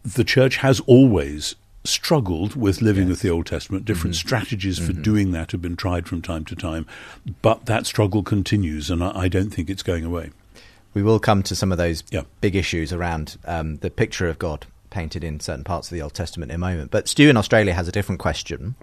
the 0.03 0.24
church 0.24 0.58
has 0.58 0.79
always 0.82 1.55
struggled 1.84 2.55
with 2.55 2.82
living 2.82 3.03
yes. 3.03 3.10
with 3.10 3.22
the 3.22 3.29
Old 3.29 3.46
Testament. 3.46 3.86
Different 3.86 4.15
mm-hmm. 4.15 4.27
strategies 4.27 4.77
for 4.77 4.91
mm-hmm. 4.91 5.01
doing 5.01 5.32
that 5.32 5.51
have 5.51 5.62
been 5.62 5.75
tried 5.75 6.08
from 6.08 6.22
time 6.22 6.46
to 6.46 6.55
time. 6.55 6.86
But 7.41 7.65
that 7.65 7.86
struggle 7.86 8.24
continues, 8.24 8.89
and 8.89 9.03
I, 9.03 9.22
I 9.22 9.27
don't 9.27 9.50
think 9.50 9.70
it's 9.70 9.84
going 9.84 10.05
away. 10.05 10.32
We 10.94 11.03
will 11.03 11.20
come 11.20 11.44
to 11.44 11.55
some 11.55 11.72
of 11.72 11.77
those 11.77 12.03
yeah. 12.10 12.22
big 12.41 12.55
issues 12.55 12.94
around 12.94 13.38
um, 13.46 13.77
the 13.77 13.89
picture 13.89 14.27
of 14.27 14.39
God 14.39 14.65
painted 14.96 15.25
in 15.25 15.42
certain 15.42 15.66
parts 15.66 15.92
of 15.92 15.96
the 15.96 16.02
Old 16.02 16.14
Testament 16.14 16.52
in 16.52 16.56
a 16.56 16.58
moment. 16.58 16.90
But 16.90 17.10
Stu 17.10 17.30
in 17.30 17.36
Australia 17.36 17.74
has 17.74 17.90
a 17.90 17.92
different 17.92 18.20
question. 18.20 18.75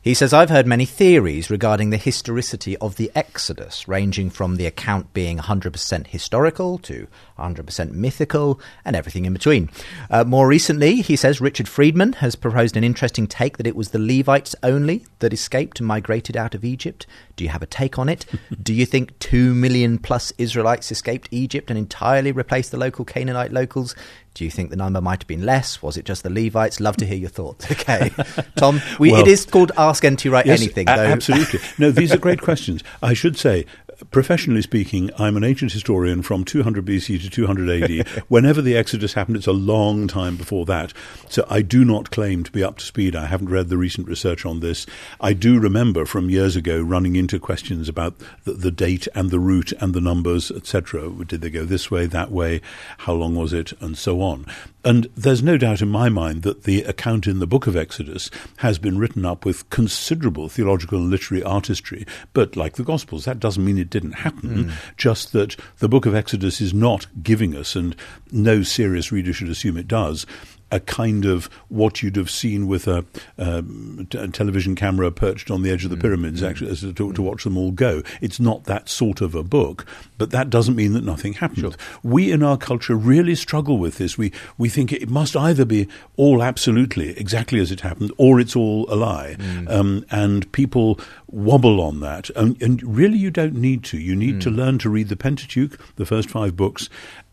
He 0.00 0.14
says, 0.14 0.32
I've 0.32 0.50
heard 0.50 0.68
many 0.68 0.84
theories 0.84 1.50
regarding 1.50 1.90
the 1.90 1.96
historicity 1.96 2.76
of 2.76 2.94
the 2.94 3.10
Exodus, 3.16 3.88
ranging 3.88 4.30
from 4.30 4.54
the 4.54 4.66
account 4.66 5.12
being 5.12 5.38
100% 5.38 6.06
historical 6.06 6.78
to 6.78 7.08
100% 7.42 7.92
mythical 7.92 8.60
and 8.84 8.96
everything 8.96 9.24
in 9.24 9.32
between. 9.32 9.70
Uh, 10.10 10.24
more 10.24 10.46
recently, 10.46 10.96
he 11.02 11.16
says 11.16 11.40
Richard 11.40 11.68
Friedman 11.68 12.14
has 12.14 12.34
proposed 12.36 12.76
an 12.76 12.84
interesting 12.84 13.26
take 13.26 13.56
that 13.58 13.66
it 13.66 13.76
was 13.76 13.90
the 13.90 13.98
Levites 13.98 14.54
only 14.62 15.04
that 15.18 15.32
escaped 15.32 15.80
and 15.80 15.86
migrated 15.86 16.36
out 16.36 16.54
of 16.54 16.64
Egypt. 16.64 17.06
Do 17.36 17.44
you 17.44 17.50
have 17.50 17.62
a 17.62 17.66
take 17.66 17.98
on 17.98 18.08
it? 18.08 18.24
Do 18.62 18.72
you 18.72 18.86
think 18.86 19.18
2 19.18 19.54
million 19.54 19.98
plus 19.98 20.32
Israelites 20.38 20.90
escaped 20.92 21.28
Egypt 21.30 21.70
and 21.70 21.78
entirely 21.78 22.32
replaced 22.32 22.70
the 22.70 22.76
local 22.78 23.04
Canaanite 23.04 23.52
locals? 23.52 23.94
Do 24.34 24.44
you 24.44 24.50
think 24.50 24.70
the 24.70 24.76
number 24.76 25.00
might 25.02 25.20
have 25.22 25.28
been 25.28 25.44
less? 25.44 25.82
Was 25.82 25.98
it 25.98 26.06
just 26.06 26.22
the 26.22 26.30
Levites? 26.30 26.80
Love 26.80 26.96
to 26.96 27.04
hear 27.06 27.18
your 27.18 27.28
thoughts. 27.28 27.66
Okay, 27.82 28.10
Tom, 28.56 28.80
we, 29.00 29.10
Well- 29.10 29.20
it 29.22 29.26
is 29.28 29.44
called 29.44 29.72
Ask 29.76 30.06
NT 30.06 30.26
Wright 30.26 30.46
Yes, 30.46 30.60
Anything, 30.60 30.86
though. 30.86 30.92
absolutely. 30.92 31.58
No, 31.78 31.90
these 31.90 32.12
are 32.12 32.18
great 32.18 32.40
questions. 32.48 32.82
I 33.02 33.12
should 33.12 33.36
say, 33.36 33.66
professionally 34.10 34.62
speaking, 34.62 35.10
I'm 35.18 35.36
an 35.36 35.44
ancient 35.44 35.72
historian 35.72 36.22
from 36.22 36.44
200 36.44 36.84
BC 36.84 37.20
to 37.22 37.30
200 37.30 37.82
AD. 37.82 38.08
Whenever 38.28 38.62
the 38.62 38.76
Exodus 38.76 39.14
happened, 39.14 39.36
it's 39.36 39.46
a 39.46 39.52
long 39.52 40.08
time 40.08 40.36
before 40.36 40.64
that. 40.66 40.92
So 41.28 41.46
I 41.48 41.62
do 41.62 41.84
not 41.84 42.10
claim 42.10 42.44
to 42.44 42.52
be 42.52 42.62
up 42.62 42.78
to 42.78 42.84
speed. 42.84 43.16
I 43.16 43.26
haven't 43.26 43.50
read 43.50 43.68
the 43.68 43.78
recent 43.78 44.08
research 44.08 44.44
on 44.44 44.60
this. 44.60 44.86
I 45.20 45.32
do 45.32 45.58
remember 45.58 46.04
from 46.04 46.30
years 46.30 46.56
ago 46.56 46.80
running 46.80 47.16
into 47.16 47.38
questions 47.38 47.88
about 47.88 48.14
the, 48.44 48.52
the 48.52 48.70
date 48.70 49.08
and 49.14 49.30
the 49.30 49.40
route 49.40 49.72
and 49.80 49.94
the 49.94 50.00
numbers, 50.00 50.50
etc. 50.50 51.10
Did 51.26 51.40
they 51.40 51.50
go 51.50 51.64
this 51.64 51.90
way, 51.90 52.06
that 52.06 52.30
way? 52.30 52.60
How 52.98 53.12
long 53.12 53.34
was 53.34 53.52
it, 53.52 53.72
and 53.80 53.96
so 53.96 54.20
on. 54.20 54.46
And 54.84 55.08
there's 55.16 55.42
no 55.42 55.56
doubt 55.56 55.80
in 55.80 55.88
my 55.88 56.08
mind 56.08 56.42
that 56.42 56.64
the 56.64 56.82
account 56.82 57.26
in 57.26 57.38
the 57.38 57.46
book 57.46 57.66
of 57.66 57.76
Exodus 57.76 58.30
has 58.58 58.78
been 58.78 58.98
written 58.98 59.24
up 59.24 59.44
with 59.44 59.68
considerable 59.70 60.48
theological 60.48 60.98
and 60.98 61.10
literary 61.10 61.42
artistry. 61.42 62.06
But 62.32 62.56
like 62.56 62.74
the 62.74 62.84
Gospels, 62.84 63.24
that 63.24 63.40
doesn't 63.40 63.64
mean 63.64 63.78
it 63.78 63.90
didn't 63.90 64.12
happen, 64.12 64.64
hmm. 64.64 64.70
just 64.96 65.32
that 65.32 65.56
the 65.78 65.88
book 65.88 66.06
of 66.06 66.14
Exodus 66.14 66.60
is 66.60 66.74
not 66.74 67.06
giving 67.22 67.54
us, 67.56 67.76
and 67.76 67.94
no 68.32 68.62
serious 68.62 69.12
reader 69.12 69.32
should 69.32 69.48
assume 69.48 69.76
it 69.76 69.88
does, 69.88 70.26
a 70.72 70.80
kind 70.80 71.24
of 71.24 71.48
what 71.68 72.02
you'd 72.02 72.16
have 72.16 72.30
seen 72.30 72.66
with 72.66 72.88
a, 72.88 73.04
um, 73.38 74.08
t- 74.10 74.18
a 74.18 74.26
television 74.26 74.74
camera 74.74 75.12
perched 75.12 75.50
on 75.50 75.62
the 75.62 75.70
edge 75.70 75.84
of 75.84 75.90
the 75.90 75.96
pyramids, 75.96 76.42
actually, 76.42 76.70
as 76.70 76.80
to, 76.80 76.92
to 77.12 77.22
watch 77.22 77.44
them 77.44 77.56
all 77.56 77.70
go. 77.70 78.02
It's 78.20 78.40
not 78.40 78.64
that 78.64 78.88
sort 78.88 79.20
of 79.20 79.34
a 79.34 79.44
book, 79.44 79.86
but 80.18 80.30
that 80.30 80.50
doesn't 80.50 80.74
mean 80.74 80.94
that 80.94 81.04
nothing 81.04 81.34
happened. 81.34 81.76
We 82.02 82.32
in 82.32 82.42
our 82.42 82.56
culture 82.56 82.96
really 82.96 83.34
struggle 83.34 83.78
with 83.78 83.98
this. 83.98 84.18
We 84.18 84.32
we 84.58 84.68
think 84.68 84.92
it 84.92 85.08
must 85.08 85.36
either 85.36 85.64
be 85.64 85.86
all 86.16 86.42
absolutely 86.42 87.10
exactly 87.18 87.60
as 87.60 87.70
it 87.70 87.80
happened, 87.80 88.12
or 88.16 88.40
it's 88.40 88.56
all 88.56 88.86
a 88.92 88.96
lie, 88.96 89.36
um, 89.68 90.04
and 90.10 90.50
people 90.52 90.98
wobble 91.28 91.80
on 91.80 92.00
that. 92.00 92.30
And, 92.30 92.60
and 92.62 92.82
really, 92.82 93.18
you 93.18 93.30
don't 93.30 93.54
need 93.54 93.84
to. 93.84 93.98
You 93.98 94.16
need 94.16 94.40
to 94.40 94.50
learn 94.50 94.78
to 94.78 94.90
read 94.90 95.08
the 95.08 95.16
Pentateuch, 95.16 95.78
the 95.96 96.06
first 96.06 96.30
five 96.30 96.56
books, 96.56 96.88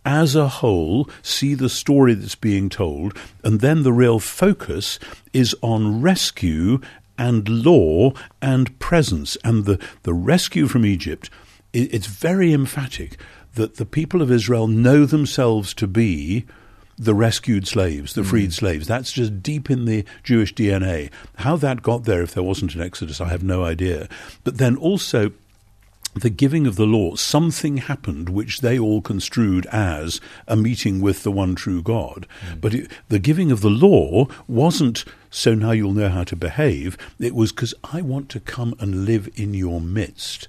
as 0.06 0.36
a 0.36 0.48
whole, 0.48 1.10
see 1.22 1.54
the 1.54 1.70
story 1.70 2.14
that's 2.14 2.36
being 2.36 2.70
told, 2.70 3.18
and 3.44 3.60
then 3.60 3.84
the 3.84 3.94
real 3.94 4.20
focus 4.20 5.00
is 5.34 5.56
on 5.62 6.02
rescue 6.02 6.80
and 7.18 7.48
law 7.50 8.14
and 8.42 8.78
presence. 8.80 9.38
And 9.44 9.66
the, 9.66 9.80
the 10.04 10.14
rescue 10.14 10.68
from 10.68 10.86
Egypt, 10.86 11.30
i 11.76 11.90
it's 11.92 12.08
very 12.08 12.54
emphatic 12.54 13.18
that 13.56 13.76
the 13.76 13.86
people 13.86 14.22
of 14.22 14.32
Israel 14.32 14.68
know 14.68 15.06
themselves 15.06 15.74
to 15.76 15.88
be 15.88 16.46
the 16.98 17.14
rescued 17.14 17.66
slaves, 17.68 18.14
the 18.14 18.24
freed 18.24 18.50
mm. 18.50 18.54
slaves. 18.54 18.88
That's 18.88 19.12
just 19.12 19.42
deep 19.42 19.70
in 19.70 19.86
the 19.86 20.04
Jewish 20.24 20.54
DNA. 20.54 21.10
How 21.36 21.56
that 21.58 21.82
got 21.82 22.04
there, 22.04 22.22
if 22.22 22.34
there 22.34 22.44
wasn't 22.44 22.76
an 22.76 22.82
Exodus, 22.82 23.22
I 23.22 23.30
have 23.30 23.44
no 23.44 23.64
idea. 23.64 24.10
But 24.44 24.58
then 24.58 24.76
also, 24.76 25.32
the 26.16 26.30
giving 26.30 26.66
of 26.66 26.76
the 26.76 26.86
law, 26.86 27.16
something 27.16 27.78
happened 27.78 28.30
which 28.30 28.62
they 28.62 28.80
all 28.80 29.02
construed 29.02 29.66
as 29.68 30.20
a 30.48 30.56
meeting 30.56 31.02
with 31.02 31.24
the 31.24 31.32
one 31.32 31.56
true 31.56 31.82
God. 31.82 32.28
Mm. 32.48 32.62
But 32.62 32.74
it, 32.74 32.92
the 33.10 33.20
giving 33.20 33.52
of 33.52 33.62
the 33.62 33.70
law 33.70 34.28
wasn't 34.48 35.06
so 35.30 35.54
now 35.54 35.72
you'll 35.72 35.94
know 35.94 36.10
how 36.10 36.24
to 36.24 36.36
behave. 36.36 36.98
It 37.20 37.36
was 37.36 37.52
because 37.52 37.74
I 37.84 38.02
want 38.02 38.30
to 38.30 38.40
come 38.40 38.74
and 38.80 39.06
live 39.06 39.30
in 39.36 39.54
your 39.54 39.80
midst. 39.80 40.48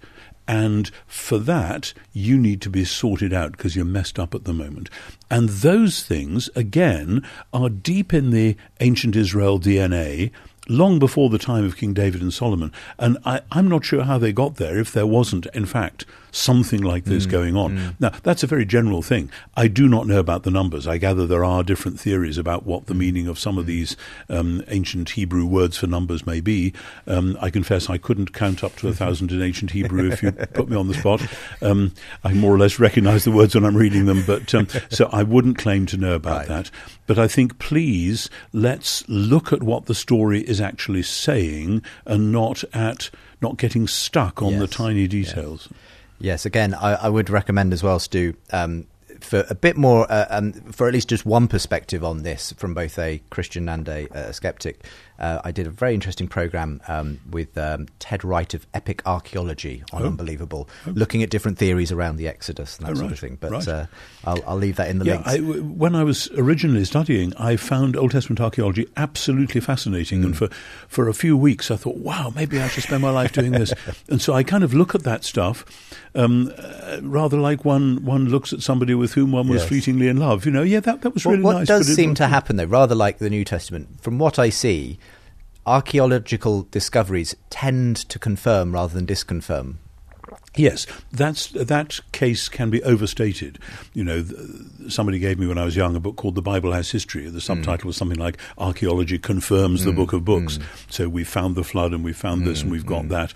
And 0.49 0.91
for 1.07 1.39
that, 1.39 1.93
you 2.13 2.37
need 2.37 2.61
to 2.63 2.71
be 2.71 2.85
sorted 2.85 3.33
out 3.33 3.53
because 3.53 3.77
you're 3.77 3.85
messed 3.85 4.19
up 4.19 4.35
at 4.35 4.45
the 4.45 4.53
moment. 4.53 4.91
And 5.31 5.49
those 5.49 6.03
things, 6.03 6.51
again, 6.57 7.25
are 7.53 7.69
deep 7.69 8.13
in 8.13 8.31
the 8.31 8.57
ancient 8.81 9.15
Israel 9.15 9.61
DNA 9.61 10.33
long 10.71 10.99
before 10.99 11.29
the 11.29 11.39
time 11.39 11.65
of 11.65 11.77
King 11.77 11.93
David 11.93 12.23
and 12.23 12.33
Solomon. 12.33 12.73
And 12.99 13.19
I, 13.27 13.41
I'm 13.53 13.69
not 13.69 13.85
sure 13.85 14.05
how 14.05 14.17
they 14.19 14.33
got 14.33 14.57
there 14.57 14.79
if 14.79 14.93
there 14.93 15.07
wasn't, 15.07 15.47
in 15.53 15.67
fact, 15.67 16.07
something 16.33 16.81
like 16.81 17.05
this 17.07 17.27
going 17.27 17.57
on. 17.57 17.97
Now, 17.99 18.11
that's 18.23 18.45
a 18.45 18.47
very 18.47 18.65
general 18.65 19.03
thing. 19.03 19.33
I 19.57 19.67
do 19.67 19.89
not 19.89 20.07
know 20.07 20.21
about 20.21 20.45
the 20.45 20.51
numbers. 20.53 20.87
I 20.87 20.97
gather 20.97 21.27
there 21.27 21.45
are 21.45 21.65
different 21.65 21.99
theories 21.99 22.39
about 22.39 22.65
what 22.65 22.87
the 22.87 22.95
meaning 22.95 23.27
of 23.27 23.37
some 23.37 23.59
of 23.59 23.67
these 23.67 23.97
um, 24.29 24.63
ancient 24.69 25.11
Hebrew 25.11 25.45
words 25.45 25.77
for 25.77 25.89
numbers 25.89 26.25
may 26.27 26.41
be. 26.41 26.73
Um, 27.09 27.37
I 27.41 27.51
confess 27.51 27.91
I 27.91 27.99
couldn't 27.99 28.33
count 28.33 28.63
up 28.63 28.77
to 28.77 28.87
a 28.89 28.93
thousand 28.95 29.33
in 29.33 29.43
ancient 29.43 29.73
Hebrew 29.73 30.09
if 30.13 30.23
you 30.23 30.31
put 30.31 30.69
me 30.69 30.77
on 30.77 30.87
the 30.87 30.95
spot. 30.95 31.21
Um, 31.63 31.93
I 32.23 32.33
more 32.33 32.55
or 32.55 32.59
less 32.59 32.79
recognize 32.79 33.25
the 33.25 33.33
words 33.33 33.57
when 33.57 33.65
I'm 33.65 33.77
reading 33.77 34.07
them, 34.07 34.23
but 34.25 34.55
um, 34.55 34.69
so 34.89 35.09
I 35.13 35.25
wouldn't 35.25 35.59
claim 35.59 35.87
to 35.87 35.97
know 35.97 36.15
about 36.15 36.31
Right. 36.31 36.49
that. 36.49 36.71
But 37.11 37.19
I 37.19 37.27
think, 37.27 37.59
please, 37.59 38.31
let's 38.53 39.03
look 39.09 39.53
at 39.53 39.65
what 39.65 39.87
the 39.87 39.97
story 39.97 40.43
is 40.43 40.61
actually 40.61 41.03
saying 41.03 41.83
and 42.07 42.31
not 42.31 42.63
at 42.73 43.11
not 43.41 43.57
getting 43.57 43.89
stuck 43.89 44.41
on 44.41 44.61
the 44.61 44.69
tiny 44.69 45.09
details. 45.09 45.69
Yes, 46.21 46.47
again, 46.47 46.73
I, 46.73 46.93
I 46.93 47.09
would 47.09 47.29
recommend 47.29 47.73
as 47.73 47.83
well, 47.83 47.99
Stu, 47.99 48.35
um, 48.53 48.87
for 49.19 49.45
a 49.51 49.57
bit 49.57 49.77
more, 49.77 50.07
uh, 50.09 50.27
um, 50.31 50.53
for 50.53 50.87
at 50.87 50.95
least 50.95 51.09
just 51.09 51.27
one 51.27 51.49
perspective 51.49 52.05
on 52.05 52.23
this 52.23 52.53
from 52.53 52.75
both 52.75 52.97
a 52.97 53.21
Christian 53.29 53.69
and 53.69 53.89
a, 53.89 54.07
a 54.17 54.33
skeptic. 54.33 54.85
Uh, 55.21 55.41
I 55.45 55.53
did 55.53 55.67
a 55.67 55.71
very 55.71 55.93
interesting 55.95 56.29
program 56.29 56.81
um, 56.89 57.21
with 57.31 57.57
um, 57.59 57.87
Ted 57.99 58.25
Wright 58.25 58.53
of 58.55 58.67
Epic 58.75 59.03
Archaeology 59.07 59.83
on 59.93 60.03
Oh. 60.03 60.07
Unbelievable, 60.07 60.69
looking 60.87 61.23
at 61.23 61.29
different 61.31 61.59
theories 61.59 61.93
around 61.93 62.17
the 62.17 62.27
Exodus 62.27 62.79
and 62.79 62.87
that 62.87 62.93
Oh, 62.93 62.95
sort 62.95 63.05
right, 63.07 63.13
of 63.13 63.19
thing. 63.19 63.37
But 63.41 63.51
right. 63.53 63.69
uh, 63.69 63.87
I'll, 64.25 64.43
I'll 64.47 64.57
leave 64.57 64.77
that 64.77 64.89
in 64.89 64.99
the 64.99 65.05
Yeah, 65.05 65.15
links. 65.17 65.29
I, 65.29 65.39
when 65.61 65.95
I 65.95 66.05
was 66.05 66.29
originally 66.37 66.85
studying, 66.87 67.35
I 67.37 67.57
found 67.57 67.97
Old 67.97 68.13
Testament 68.13 68.41
archaeology 68.41 68.87
absolutely 68.97 69.61
fascinating, 69.61 70.23
Mm. 70.23 70.25
and 70.25 70.37
for 70.39 70.49
for 70.89 71.09
a 71.09 71.15
few 71.15 71.37
weeks, 71.37 71.71
I 71.71 71.77
thought, 71.77 71.97
"Wow, 71.99 72.33
maybe 72.35 72.61
I 72.61 72.69
should 72.69 72.83
spend 72.85 73.03
my 73.03 73.11
life 73.11 73.33
doing 73.33 73.53
this." 73.53 73.73
and 74.09 74.21
so 74.23 74.33
I 74.33 74.43
kind 74.43 74.65
of 74.65 74.73
look 74.75 74.95
at 74.95 75.03
that 75.05 75.23
stuff, 75.25 75.65
um, 76.15 76.53
uh, 76.59 76.99
rather 77.03 77.37
like 77.39 77.65
one 77.65 78.05
one 78.05 78.29
looks 78.31 78.53
at 78.53 78.63
somebody 78.63 78.95
with 78.95 79.13
whom 79.15 79.33
one 79.33 79.49
was 79.49 79.61
Yes. 79.63 79.69
fleetingly 79.69 80.09
in 80.09 80.17
love. 80.17 80.47
You 80.47 80.53
know, 80.53 80.63
yeah, 80.63 80.81
that 80.81 81.03
that 81.03 81.15
was 81.15 81.25
What- 81.27 81.33
really 81.33 81.45
what 81.45 81.53
nice. 81.59 81.67
does 81.69 81.95
seem 81.95 82.15
to 82.15 82.27
happen, 82.27 82.57
though, 82.57 82.65
rather 82.65 82.95
like 82.95 83.19
the 83.19 83.31
New 83.31 83.45
Testament, 83.45 84.01
from 84.01 84.19
what 84.19 84.39
I 84.39 84.49
see, 84.49 84.99
archaeological 85.67 86.63
discoveries 86.71 87.35
tend 87.51 87.97
to 87.97 88.19
confirm 88.19 88.73
rather 88.73 88.95
than 88.95 89.07
disconfirm. 89.07 89.77
Yes, 90.57 90.87
that's 91.13 91.49
that 91.49 92.01
case 92.13 92.49
can 92.49 92.71
be 92.71 92.83
overstated. 92.83 93.59
You 93.95 94.05
know, 94.05 94.23
th- 94.23 94.93
somebody 94.93 95.19
gave 95.19 95.39
me 95.39 95.47
when 95.47 95.59
I 95.59 95.65
was 95.65 95.77
young 95.77 95.95
a 95.95 96.01
book 96.01 96.17
called 96.17 96.35
"The 96.35 96.43
Bible 96.43 96.73
Has 96.73 96.91
History." 96.91 97.25
The 97.25 97.31
hmm. 97.31 97.39
subtitle 97.39 97.87
was 97.87 97.97
something 97.97 98.19
like 98.19 98.37
"Archaeology 98.59 99.19
confirms 99.19 99.85
the 99.85 99.91
hmm. 99.91 99.97
Book 99.97 100.13
of 100.13 100.25
Books." 100.25 100.57
Hmm. 100.57 100.63
So 100.89 101.09
we 101.09 101.25
found 101.25 101.55
the 101.55 101.65
flood, 101.65 101.93
and 101.93 102.05
we 102.05 102.13
found 102.13 102.47
this, 102.47 102.63
and 102.63 102.71
we've 102.71 102.87
got 102.87 103.09
that. 103.09 103.33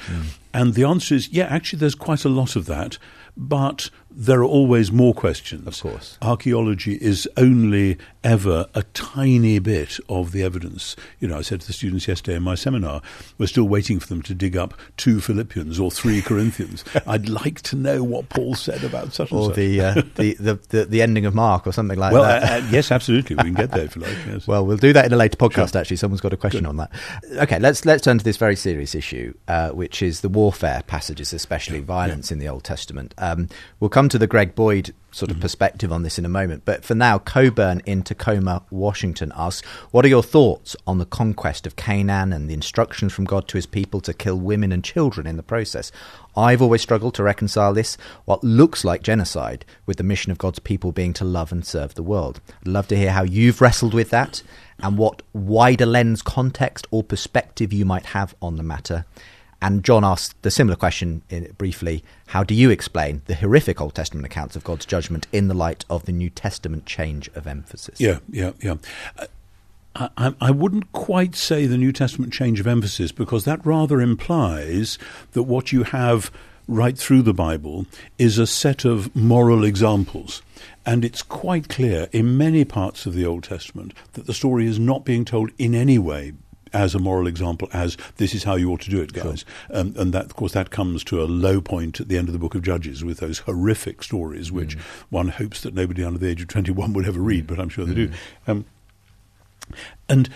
And 0.52 0.74
the 0.74 0.84
answer 0.84 1.16
is, 1.16 1.28
yeah, 1.30 1.46
actually, 1.46 1.80
there's 1.80 1.96
quite 1.96 2.24
a 2.24 2.28
lot 2.28 2.54
of 2.54 2.66
that, 2.66 2.98
but 3.36 3.90
there 4.16 4.40
are 4.40 4.44
always 4.44 4.92
more 4.92 5.12
questions. 5.14 5.66
Of 5.66 5.80
course. 5.80 6.18
archaeology 6.22 6.94
is 6.94 7.28
only 7.36 7.98
ever 8.22 8.66
a 8.74 8.82
tiny 8.94 9.58
bit 9.58 9.98
of 10.08 10.32
the 10.32 10.42
evidence. 10.42 10.96
You 11.20 11.28
know, 11.28 11.38
I 11.38 11.42
said 11.42 11.60
to 11.60 11.66
the 11.66 11.72
students 11.72 12.08
yesterday 12.08 12.36
in 12.36 12.42
my 12.42 12.54
seminar, 12.54 13.02
we're 13.38 13.46
still 13.46 13.68
waiting 13.68 13.98
for 14.00 14.06
them 14.06 14.22
to 14.22 14.34
dig 14.34 14.56
up 14.56 14.72
two 14.96 15.20
Philippians 15.20 15.78
or 15.80 15.90
three 15.90 16.22
Corinthians. 16.30 16.84
I'd 17.06 17.28
like 17.28 17.60
to 17.62 17.76
know 17.76 18.02
what 18.02 18.28
Paul 18.28 18.54
said 18.54 18.82
about 18.84 19.12
such 19.12 19.30
and 19.30 19.40
Or 19.40 19.46
such. 19.48 19.56
the, 19.56 19.80
uh, 19.80 19.94
the, 20.14 20.34
the, 20.34 20.54
the, 20.68 20.84
the 20.86 21.02
ending 21.02 21.26
of 21.26 21.34
Mark 21.34 21.66
or 21.66 21.72
something 21.72 21.98
like 21.98 22.12
well, 22.12 22.22
that. 22.22 22.42
uh, 22.44 22.64
uh, 22.64 22.68
yes, 22.70 22.90
absolutely. 22.92 23.36
We 23.36 23.42
can 23.42 23.54
get 23.54 23.72
there 23.72 23.84
if 23.84 23.96
you 23.96 24.02
like. 24.02 24.12
Yes. 24.24 24.46
Well, 24.46 24.64
we'll 24.64 24.76
do 24.78 24.92
that 24.94 25.04
in 25.04 25.12
a 25.12 25.16
later 25.16 25.36
podcast. 25.36 25.72
Sure. 25.72 25.80
Actually, 25.80 25.96
someone's 25.96 26.20
got 26.22 26.32
a 26.32 26.36
question 26.36 26.62
Good. 26.62 26.68
on 26.70 26.76
that. 26.78 26.90
Okay, 27.42 27.58
let's 27.58 27.84
let's 27.84 28.02
turn 28.02 28.16
to 28.18 28.24
this 28.24 28.36
very 28.38 28.56
serious 28.56 28.94
issue, 28.94 29.34
uh, 29.48 29.70
which 29.70 30.02
is 30.02 30.22
the 30.22 30.28
warfare 30.30 30.82
passages, 30.86 31.32
especially 31.34 31.80
violence 31.80 32.32
in 32.32 32.38
the 32.38 32.48
Old 32.48 32.64
Testament. 32.64 33.12
Um, 33.18 33.48
we'll 33.80 33.90
come 33.90 34.03
to 34.10 34.18
the 34.18 34.26
Greg 34.26 34.54
Boyd 34.54 34.94
sort 35.10 35.30
Mm-hmm. 35.30 35.38
of 35.38 35.42
perspective 35.42 35.92
on 35.92 36.02
this 36.02 36.18
in 36.18 36.24
a 36.24 36.28
moment, 36.28 36.64
but 36.64 36.84
for 36.84 36.94
now, 36.94 37.18
Coburn 37.18 37.80
in 37.86 38.02
Tacoma, 38.02 38.62
Washington 38.70 39.32
asks, 39.36 39.64
"What 39.92 40.04
are 40.04 40.08
your 40.08 40.24
thoughts 40.24 40.74
on 40.86 40.98
the 40.98 41.06
conquest 41.06 41.66
of 41.66 41.76
Canaan 41.76 42.32
and 42.32 42.50
the 42.50 42.54
instructions 42.54 43.12
from 43.12 43.24
God 43.24 43.46
to 43.48 43.56
His 43.56 43.66
people 43.66 44.00
to 44.00 44.12
kill 44.12 44.38
women 44.40 44.72
and 44.72 44.82
children 44.82 45.26
in 45.26 45.36
the 45.36 45.42
process?" 45.42 45.92
I've 46.36 46.60
always 46.60 46.82
struggled 46.82 47.14
to 47.14 47.22
reconcile 47.22 47.72
this, 47.72 47.96
what 48.24 48.42
looks 48.42 48.84
like 48.84 49.02
genocide, 49.02 49.64
with 49.86 49.98
the 49.98 50.02
mission 50.02 50.32
of 50.32 50.38
God's 50.38 50.58
people 50.58 50.90
being 50.90 51.12
to 51.14 51.24
love 51.24 51.52
and 51.52 51.64
serve 51.64 51.94
the 51.94 52.02
world. 52.02 52.40
I'd 52.62 52.68
love 52.68 52.88
to 52.88 52.96
hear 52.96 53.12
how 53.12 53.22
you've 53.22 53.60
wrestled 53.60 53.94
with 53.94 54.10
that 54.10 54.42
and 54.80 54.98
what 54.98 55.22
wider 55.32 55.86
lens, 55.86 56.22
context, 56.22 56.88
or 56.90 57.04
perspective 57.04 57.72
you 57.72 57.84
might 57.84 58.06
have 58.06 58.34
on 58.42 58.56
the 58.56 58.64
matter. 58.64 59.04
And 59.64 59.82
John 59.82 60.04
asked 60.04 60.42
the 60.42 60.50
similar 60.50 60.76
question 60.76 61.22
in, 61.30 61.50
briefly 61.56 62.04
How 62.26 62.44
do 62.44 62.54
you 62.54 62.68
explain 62.68 63.22
the 63.24 63.34
horrific 63.34 63.80
Old 63.80 63.94
Testament 63.94 64.26
accounts 64.26 64.56
of 64.56 64.62
God's 64.62 64.84
judgment 64.84 65.26
in 65.32 65.48
the 65.48 65.54
light 65.54 65.86
of 65.88 66.04
the 66.04 66.12
New 66.12 66.28
Testament 66.28 66.84
change 66.84 67.30
of 67.34 67.46
emphasis? 67.46 67.98
Yeah, 67.98 68.18
yeah, 68.28 68.52
yeah. 68.60 68.74
I, 69.96 70.34
I 70.38 70.50
wouldn't 70.50 70.92
quite 70.92 71.34
say 71.34 71.64
the 71.64 71.78
New 71.78 71.92
Testament 71.92 72.30
change 72.30 72.60
of 72.60 72.66
emphasis 72.66 73.10
because 73.10 73.46
that 73.46 73.64
rather 73.64 74.02
implies 74.02 74.98
that 75.32 75.44
what 75.44 75.72
you 75.72 75.84
have 75.84 76.30
right 76.68 76.98
through 76.98 77.22
the 77.22 77.32
Bible 77.32 77.86
is 78.18 78.38
a 78.38 78.46
set 78.46 78.84
of 78.84 79.16
moral 79.16 79.64
examples. 79.64 80.42
And 80.84 81.06
it's 81.06 81.22
quite 81.22 81.70
clear 81.70 82.08
in 82.12 82.36
many 82.36 82.66
parts 82.66 83.06
of 83.06 83.14
the 83.14 83.24
Old 83.24 83.44
Testament 83.44 83.94
that 84.12 84.26
the 84.26 84.34
story 84.34 84.66
is 84.66 84.78
not 84.78 85.06
being 85.06 85.24
told 85.24 85.52
in 85.56 85.74
any 85.74 85.98
way 85.98 86.34
as 86.74 86.94
a 86.94 86.98
moral 86.98 87.26
example, 87.26 87.68
as 87.72 87.96
this 88.16 88.34
is 88.34 88.44
how 88.44 88.56
you 88.56 88.70
ought 88.70 88.82
to 88.82 88.90
do 88.90 89.00
it, 89.00 89.12
guys. 89.12 89.44
Sure. 89.68 89.80
Um, 89.80 89.94
and 89.96 90.12
that, 90.12 90.26
of 90.26 90.36
course, 90.36 90.52
that 90.52 90.70
comes 90.70 91.04
to 91.04 91.22
a 91.22 91.24
low 91.24 91.60
point 91.60 92.00
at 92.00 92.08
the 92.08 92.18
end 92.18 92.28
of 92.28 92.32
the 92.32 92.38
book 92.38 92.54
of 92.54 92.62
Judges 92.62 93.04
with 93.04 93.18
those 93.18 93.38
horrific 93.38 94.02
stories, 94.02 94.52
which 94.52 94.76
mm. 94.76 94.80
one 95.10 95.28
hopes 95.28 95.62
that 95.62 95.74
nobody 95.74 96.04
under 96.04 96.18
the 96.18 96.28
age 96.28 96.42
of 96.42 96.48
21 96.48 96.92
would 96.92 97.06
ever 97.06 97.20
read, 97.20 97.46
but 97.46 97.58
I'm 97.58 97.68
sure 97.68 97.84
they 97.84 97.94
do. 97.94 98.08
Mm. 98.08 98.14
Um, 98.48 98.64
and 100.08 100.28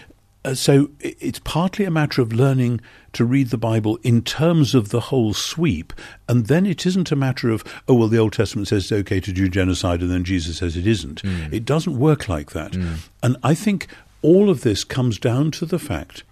uh, 0.44 0.54
so 0.54 0.88
it's 1.00 1.40
partly 1.40 1.84
a 1.84 1.90
matter 1.90 2.22
of 2.22 2.32
learning 2.32 2.80
to 3.12 3.24
read 3.24 3.50
the 3.50 3.58
Bible 3.58 3.98
in 4.02 4.22
terms 4.22 4.74
of 4.74 4.90
the 4.90 5.00
whole 5.00 5.34
sweep, 5.34 5.92
and 6.28 6.46
then 6.46 6.64
it 6.64 6.86
isn't 6.86 7.10
a 7.10 7.16
matter 7.16 7.50
of, 7.50 7.64
oh, 7.88 7.94
well, 7.94 8.08
the 8.08 8.18
Old 8.18 8.32
Testament 8.32 8.68
says 8.68 8.84
it's 8.84 8.92
okay 8.92 9.20
to 9.20 9.32
do 9.32 9.48
genocide, 9.48 10.00
and 10.00 10.10
then 10.10 10.24
Jesus 10.24 10.58
says 10.58 10.76
it 10.76 10.86
isn't. 10.86 11.22
Mm. 11.22 11.52
It 11.52 11.64
doesn't 11.64 11.98
work 11.98 12.28
like 12.28 12.52
that. 12.52 12.72
Mm. 12.72 13.08
And 13.22 13.36
I 13.42 13.54
think 13.54 13.88
all 14.22 14.48
of 14.48 14.62
this 14.62 14.84
comes 14.84 15.18
down 15.18 15.50
to 15.52 15.66
the 15.66 15.78
fact 15.78 16.22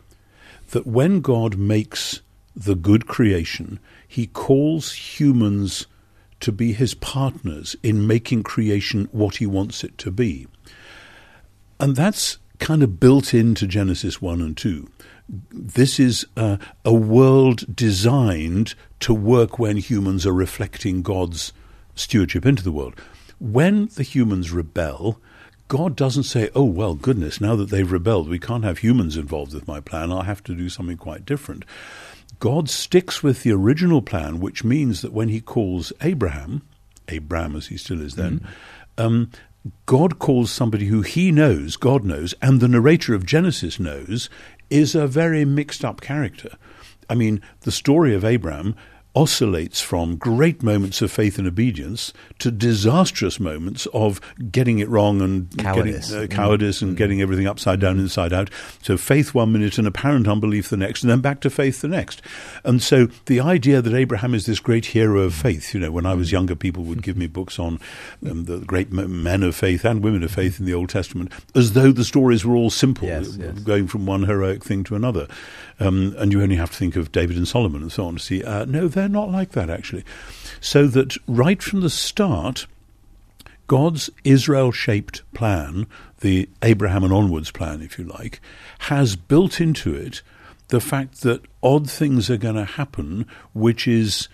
that 0.71 0.87
when 0.87 1.21
God 1.21 1.57
makes 1.57 2.21
the 2.55 2.75
good 2.75 3.07
creation, 3.07 3.79
he 4.07 4.27
calls 4.27 4.93
humans 4.93 5.87
to 6.41 6.53
be 6.53 6.73
his 6.73 6.95
partners 6.95 7.77
in 7.83 8.07
making 8.07 8.43
creation 8.43 9.09
what 9.13 9.37
he 9.37 9.47
wants 9.47 9.85
it 9.85 9.97
to 9.99 10.11
be. 10.11 10.47
And 11.79 11.97
that's 11.97 12.39
kind 12.59 12.83
of 12.83 13.01
built 13.01 13.35
into 13.35 13.67
Genesis 13.67 14.21
1 14.23 14.41
and 14.41 14.57
2. 14.57 14.89
This 15.51 15.99
is 15.99 16.27
uh, 16.37 16.57
a 16.85 16.95
world 16.95 17.75
designed 17.75 18.75
to 19.01 19.13
work 19.13 19.59
when 19.59 19.77
humans 19.77 20.27
are 20.27 20.33
reflecting 20.33 21.03
God's 21.03 21.53
stewardship 21.95 22.47
into 22.47 22.63
the 22.63 22.73
world. 22.73 22.95
When 23.39 23.87
the 23.97 24.03
humans 24.03 24.53
rebel, 24.53 25.21
God 25.69 25.97
doesn't 25.97 26.25
say, 26.25 26.51
oh, 26.55 26.65
well, 26.65 26.95
goodness, 26.95 27.41
now 27.41 27.57
that 27.57 27.71
they've 27.71 27.91
rebelled, 27.91 28.29
we 28.29 28.39
can't 28.39 28.65
have 28.65 28.79
humans 28.79 29.17
involved 29.17 29.53
with 29.53 29.67
my 29.67 29.81
plan. 29.81 30.13
I'll 30.13 30.23
have 30.23 30.45
to 30.45 30.55
do 30.55 30.69
something 30.69 30.97
quite 30.97 31.27
different. 31.27 31.65
God 32.39 32.69
sticks 32.69 33.23
with 33.23 33.43
the 33.43 33.53
original 33.53 34.03
plan, 34.03 34.41
which 34.41 34.63
means 34.63 35.03
that 35.03 35.13
when 35.13 35.29
he 35.29 35.41
calls 35.41 35.93
Abraham, 36.03 36.63
Abraham 37.09 37.57
as 37.57 37.69
he 37.69 37.77
still 37.77 38.01
is 38.01 38.15
then, 38.15 38.41
mm-hmm. 38.41 39.05
um, 39.05 39.31
God 39.87 40.19
calls 40.19 40.51
somebody 40.51 40.87
who 40.87 41.03
he 41.03 41.33
knows, 41.33 41.77
God 41.77 42.05
knows, 42.05 42.35
and 42.41 42.61
the 42.61 42.69
narrator 42.69 43.15
of 43.15 43.27
Genesis 43.27 43.81
knows, 43.81 44.29
is 44.71 44.95
a 44.95 45.07
very 45.07 45.45
mixed 45.45 45.85
up 45.85 46.01
character. 46.01 46.51
I 47.09 47.15
mean, 47.15 47.41
the 47.61 47.73
story 47.73 48.15
of 48.15 48.25
Abraham 48.25 48.77
oscillates 49.17 49.81
from 49.81 50.17
great 50.17 50.63
moments 50.63 51.01
of 51.01 51.11
faith 51.11 51.39
and 51.39 51.49
obedience 51.49 52.13
to 52.39 52.51
disastrous 52.51 53.41
moments 53.41 53.87
of 53.95 54.21
getting 54.53 54.79
it 54.79 54.89
wrong 54.91 55.23
and 55.23 55.57
cowardice, 55.57 56.11
getting, 56.11 56.25
uh, 56.25 56.27
cowardice 56.27 56.79
mm. 56.79 56.83
and 56.83 56.93
mm. 56.93 56.99
getting 56.99 57.23
everything 57.23 57.47
upside 57.47 57.81
down, 57.81 57.99
inside 57.99 58.35
out. 58.35 58.51
So 58.83 58.99
faith 58.99 59.33
one 59.33 59.53
minute 59.53 59.79
and 59.79 59.87
apparent 59.87 60.29
unbelief 60.29 60.69
the 60.69 60.77
next, 60.77 61.03
and 61.03 61.11
then 61.11 61.21
back 61.21 61.41
to 61.41 61.51
faith 61.51 61.81
the 61.81 61.89
next. 61.89 62.21
And 62.63 62.83
so 62.83 63.07
the 63.25 63.41
idea 63.41 63.81
that 63.81 63.95
Abraham 63.95 64.35
is 64.35 64.45
this 64.45 64.61
great 64.61 64.85
hero 64.87 65.23
of 65.23 65.35
faith, 65.35 65.73
you 65.73 65.81
know, 65.81 65.91
when 65.91 66.05
I 66.05 66.13
was 66.13 66.31
younger, 66.31 66.55
people 66.55 66.85
would 66.85 67.03
give 67.03 67.17
me 67.17 67.27
books 67.27 67.59
on 67.59 67.81
um, 68.29 68.45
the 68.45 68.59
great 68.59 68.93
men 68.93 69.43
of 69.43 69.57
faith 69.57 69.87
and 69.87 70.03
women 70.03 70.23
of 70.25 70.31
faith 70.31 70.61
in 70.61 70.67
the 70.67 70.75
Old 70.75 70.91
Testament, 70.91 71.33
as 71.55 71.73
though 71.73 71.91
the 71.91 72.05
stories 72.05 72.45
were 72.45 72.55
all 72.55 72.71
simple, 72.71 73.09
yes, 73.09 73.35
yes. 73.37 73.59
going 73.61 73.87
from 73.87 74.05
one 74.05 74.25
heroic 74.25 74.63
thing 74.63 74.85
to 74.85 74.95
another. 74.95 75.27
Um, 75.79 76.15
and 76.19 76.33
you 76.33 76.43
only 76.43 76.57
have 76.57 76.71
to 76.71 76.77
think 76.77 76.97
of 76.97 77.13
David 77.13 77.37
and 77.37 77.47
Solomon 77.47 77.83
and 77.83 77.93
so 77.93 78.07
on 78.07 78.15
to 78.15 78.19
see, 78.19 78.43
uh, 78.43 78.65
no, 78.65 78.89
they're 78.89 79.09
not 79.09 79.31
like 79.31 79.51
that 79.51 79.69
actually. 79.69 80.05
So 80.61 80.87
that 80.87 81.17
right 81.27 81.63
from 81.63 81.81
the 81.81 81.91
start, 81.91 82.67
God's 83.67 84.09
Israel 84.25 84.73
shaped 84.73 85.23
plan, 85.35 85.87
the 86.21 86.49
Abraham 86.63 87.05
and 87.05 87.13
onwards 87.13 87.51
plan, 87.51 87.83
if 87.83 87.99
you 87.99 88.05
like, 88.05 88.41
has 88.81 89.17
built 89.17 89.61
into 89.61 89.95
it 89.95 90.23
the 90.69 90.81
fact 90.81 91.21
that 91.23 91.43
odd 91.63 91.91
things 91.91 92.31
are 92.31 92.37
going 92.37 92.55
to 92.55 92.65
happen, 92.65 93.27
which 93.53 93.87
is 93.87 94.29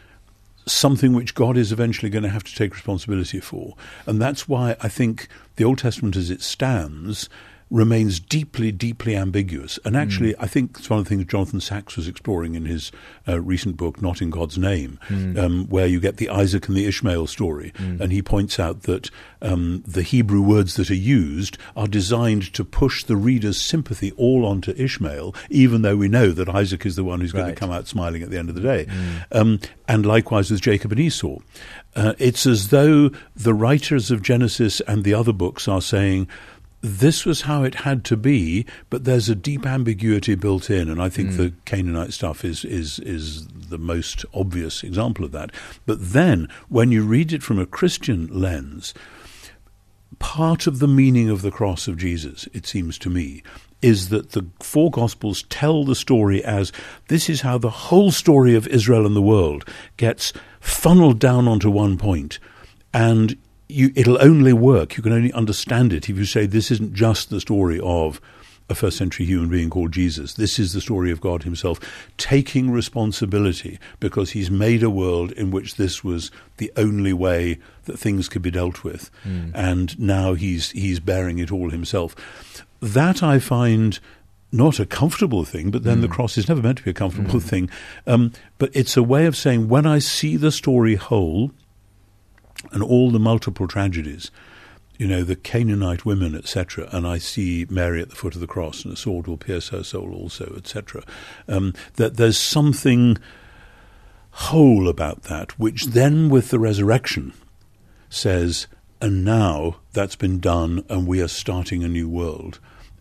something 0.67 1.13
which 1.13 1.35
God 1.35 1.57
is 1.57 1.73
eventually 1.73 2.11
going 2.11 2.23
to 2.23 2.29
have 2.29 2.45
to 2.45 2.55
take 2.55 2.73
responsibility 2.73 3.41
for. 3.41 3.75
And 4.07 4.21
that's 4.21 4.49
why 4.49 4.77
I 4.81 4.89
think 4.89 5.29
the 5.57 5.65
Old 5.65 5.79
Testament 5.79 6.17
as 6.17 6.31
it 6.31 6.41
stands 6.41 7.29
remains 7.73 8.21
deeply, 8.21 8.71
deeply 8.71 9.17
ambiguous. 9.17 9.79
And 9.85 9.97
actually, 9.97 10.35
mm. 10.35 10.37
I 10.39 10.47
think 10.47 10.77
it's 10.79 10.91
one 10.91 10.99
of 10.99 11.07
the 11.07 11.09
things 11.09 11.25
Jonathan 11.25 11.61
Sacks 11.61 11.97
was 11.97 12.07
exploring 12.07 12.55
in 12.55 12.67
his 12.67 12.93
uh, 13.27 13.41
recent 13.41 13.79
book, 13.79 14.03
Not 14.03 14.21
in 14.21 14.29
God's 14.29 14.59
Name, 14.59 15.01
mm. 15.09 15.39
um, 15.39 15.67
where 15.69 15.87
you 15.87 15.99
get 15.99 16.19
the 16.19 16.29
Isaac 16.29 16.69
and 16.69 16.77
the 16.77 16.85
Ishmael 16.85 17.27
story. 17.27 17.73
Mm. 17.77 18.01
And 18.01 18.13
he 18.13 18.21
points 18.21 18.61
out 18.61 18.83
that 18.83 19.11
um, 19.41 19.83
the 19.87 20.03
Hebrew 20.03 20.43
words 20.43 20.75
that 20.75 20.91
are 20.91 20.95
used 20.95 21.57
are 21.75 21.87
designed 21.87 22.53
to 22.53 22.63
push 22.63 23.05
the 23.05 23.17
reader's 23.17 23.61
sympathy 23.61 24.13
all 24.19 24.45
onto 24.45 24.73
Ishmael, 24.73 25.35
even 25.49 25.81
though 25.81 25.97
we 25.97 26.09
know 26.09 26.31
that 26.31 26.51
Isaac 26.51 26.85
is 26.85 26.97
the 26.97 27.05
one 27.05 27.23
who's 27.23 27.33
right. 27.33 27.41
going 27.41 27.55
to 27.55 27.59
come 27.59 27.71
out 27.71 27.89
smiling 27.89 28.23
at 28.23 28.29
the 28.29 28.39
end 28.39 28.51
of 28.51 28.55
the 28.55 28.61
day. 28.61 28.85
Mm. 28.85 29.25
Um, 29.33 29.61
and 29.89 30.05
likewise 30.05 30.51
with 30.51 30.61
Jacob 30.61 30.93
and 30.93 31.01
Esau. 31.01 31.39
Uh, 31.95 32.15
it's 32.19 32.47
as 32.47 32.69
though 32.69 33.11
the 33.35 33.55
writers 33.55 34.11
of 34.11 34.23
Genesis 34.23 34.81
and 34.83 35.05
the 35.05 35.15
other 35.15 35.33
books 35.33 35.69
are 35.69 35.83
saying, 35.83 36.29
this 36.83 37.25
was 37.25 37.43
how 37.43 37.63
it 37.63 37.77
had 37.77 38.05
to 38.07 38.17
be, 38.17 38.67
but 38.91 39.05
there's 39.05 39.29
a 39.29 39.37
deep 39.37 39.65
ambiguity 39.65 40.35
built 40.35 40.69
in, 40.69 40.91
and 40.91 41.01
I 41.01 41.09
think 41.09 41.31
mm. 41.31 41.37
the 41.37 41.53
Canaanite 41.65 42.13
stuff 42.13 42.45
is 42.45 42.65
is 42.65 42.99
is 42.99 43.47
the 43.47 43.79
most 43.79 44.25
obvious 44.35 44.83
example 44.83 45.25
of 45.25 45.33
that. 45.33 45.53
But 45.87 45.99
then, 46.01 46.49
when 46.69 46.91
you 46.91 47.05
read 47.05 47.33
it 47.33 47.43
from 47.43 47.61
a 47.61 47.67
Christian 47.67 48.27
lens, 48.27 48.93
part 50.19 50.67
of 50.67 50.81
the 50.81 50.89
meaning 50.89 51.31
of 51.31 51.43
the 51.43 51.53
cross 51.53 51.87
of 51.87 51.97
Jesus, 51.97 52.49
it 52.53 52.67
seems 52.67 52.99
to 52.99 53.11
me, 53.11 53.45
is 53.81 54.09
that 54.09 54.33
the 54.33 54.47
four 54.61 54.91
Gospels 54.91 55.45
tell 55.45 55.85
the 55.85 55.95
story 55.95 56.43
as 56.45 56.73
this 57.07 57.31
is 57.31 57.43
how 57.43 57.59
the 57.59 57.71
whole 57.71 58.11
story 58.11 58.57
of 58.57 58.67
Israel 58.67 59.07
and 59.07 59.15
the 59.15 59.23
world 59.23 59.65
gets 59.97 60.33
funneled 60.61 61.21
down 61.21 61.47
onto 61.47 61.71
one 61.71 61.97
point, 61.97 62.41
and 62.93 63.37
you, 63.73 63.93
it'll 63.95 64.23
only 64.23 64.53
work. 64.53 64.97
You 64.97 65.03
can 65.03 65.13
only 65.13 65.33
understand 65.33 65.93
it 65.93 66.09
if 66.09 66.17
you 66.17 66.25
say 66.25 66.47
this 66.47 66.71
isn't 66.71 66.95
just 66.95 67.31
the 67.31 67.41
story 67.41 67.81
of 67.83 68.21
a 68.69 68.75
first 68.75 68.97
century 68.97 69.27
human 69.27 69.49
being 69.49 69.71
called 69.71 69.93
Jesus. 69.93 70.35
This 70.35 70.59
is 70.59 70.73
the 70.73 70.81
story 70.81 71.11
of 71.11 71.21
God 71.21 71.43
Himself 71.43 71.79
taking 72.17 72.71
responsibility 72.71 73.79
because 74.01 74.31
He's 74.31 74.51
made 74.51 74.83
a 74.83 74.91
world 74.91 75.33
in 75.33 75.51
which 75.51 75.77
this 75.77 76.03
was 76.03 76.31
the 76.57 76.73
only 76.77 77.13
way 77.13 77.59
that 77.85 77.99
things 77.99 78.29
could 78.29 78.43
be 78.43 78.51
dealt 78.51 78.85
with, 78.85 79.11
mm. 79.25 79.53
and 79.55 79.99
now 79.99 80.35
He's 80.35 80.71
He's 80.71 81.01
bearing 81.01 81.39
it 81.39 81.53
all 81.53 81.71
Himself. 81.71 82.17
That 82.81 83.23
I 83.23 83.39
find 83.39 83.99
not 84.53 84.79
a 84.79 84.87
comfortable 84.87 85.45
thing, 85.45 85.71
but 85.71 85.83
then 85.83 85.99
mm. 85.99 86.03
the 86.03 86.09
cross 86.09 86.37
is 86.37 86.49
never 86.49 86.61
meant 86.61 86.79
to 86.79 86.85
be 86.85 86.91
a 86.91 86.95
comfortable 86.95 87.41
mm. 87.41 87.43
thing. 87.43 87.71
Um, 88.07 88.33
but 88.59 88.71
it's 88.75 88.97
a 88.97 89.03
way 89.03 89.27
of 89.27 89.37
saying 89.37 89.69
when 89.69 89.87
I 89.87 89.99
see 89.99 90.37
the 90.37 90.53
story 90.53 90.97
whole, 90.97 91.53
and 92.71 92.83
all 92.83 93.11
the 93.11 93.19
multiple 93.19 93.67
tragedies, 93.67 94.31
you 94.99 95.07
know, 95.07 95.25
the 95.25 95.37
Canaanite 95.37 96.05
women, 96.05 96.35
etc., 96.35 96.89
and 96.93 97.07
I 97.07 97.19
see 97.19 97.67
Mary 97.69 98.01
at 98.01 98.11
the 98.11 98.17
foot 98.17 98.35
of 98.35 98.41
the 98.41 98.47
cross, 98.47 98.85
and 98.85 98.93
a 98.93 98.97
sword 98.97 99.27
will 99.27 99.37
pierce 99.37 99.71
her 99.71 99.83
soul 99.83 100.15
also, 100.15 100.55
etc., 100.57 101.03
um, 101.49 101.75
that 101.95 102.17
there's 102.17 102.39
something 102.39 103.19
whole 104.33 104.89
about 104.89 105.25
that, 105.25 105.59
which 105.59 105.87
then, 105.87 106.29
with 106.29 106.51
the 106.51 106.59
resurrection, 106.59 107.33
says, 108.09 108.67
and 109.01 109.25
now 109.25 109.77
that's 109.93 110.17
been 110.17 110.39
done, 110.39 110.85
and 110.89 111.07
we 111.07 111.21
are 111.21 111.29
starting 111.29 111.83
a 111.83 111.89
new 111.89 112.09
world. 112.09 112.61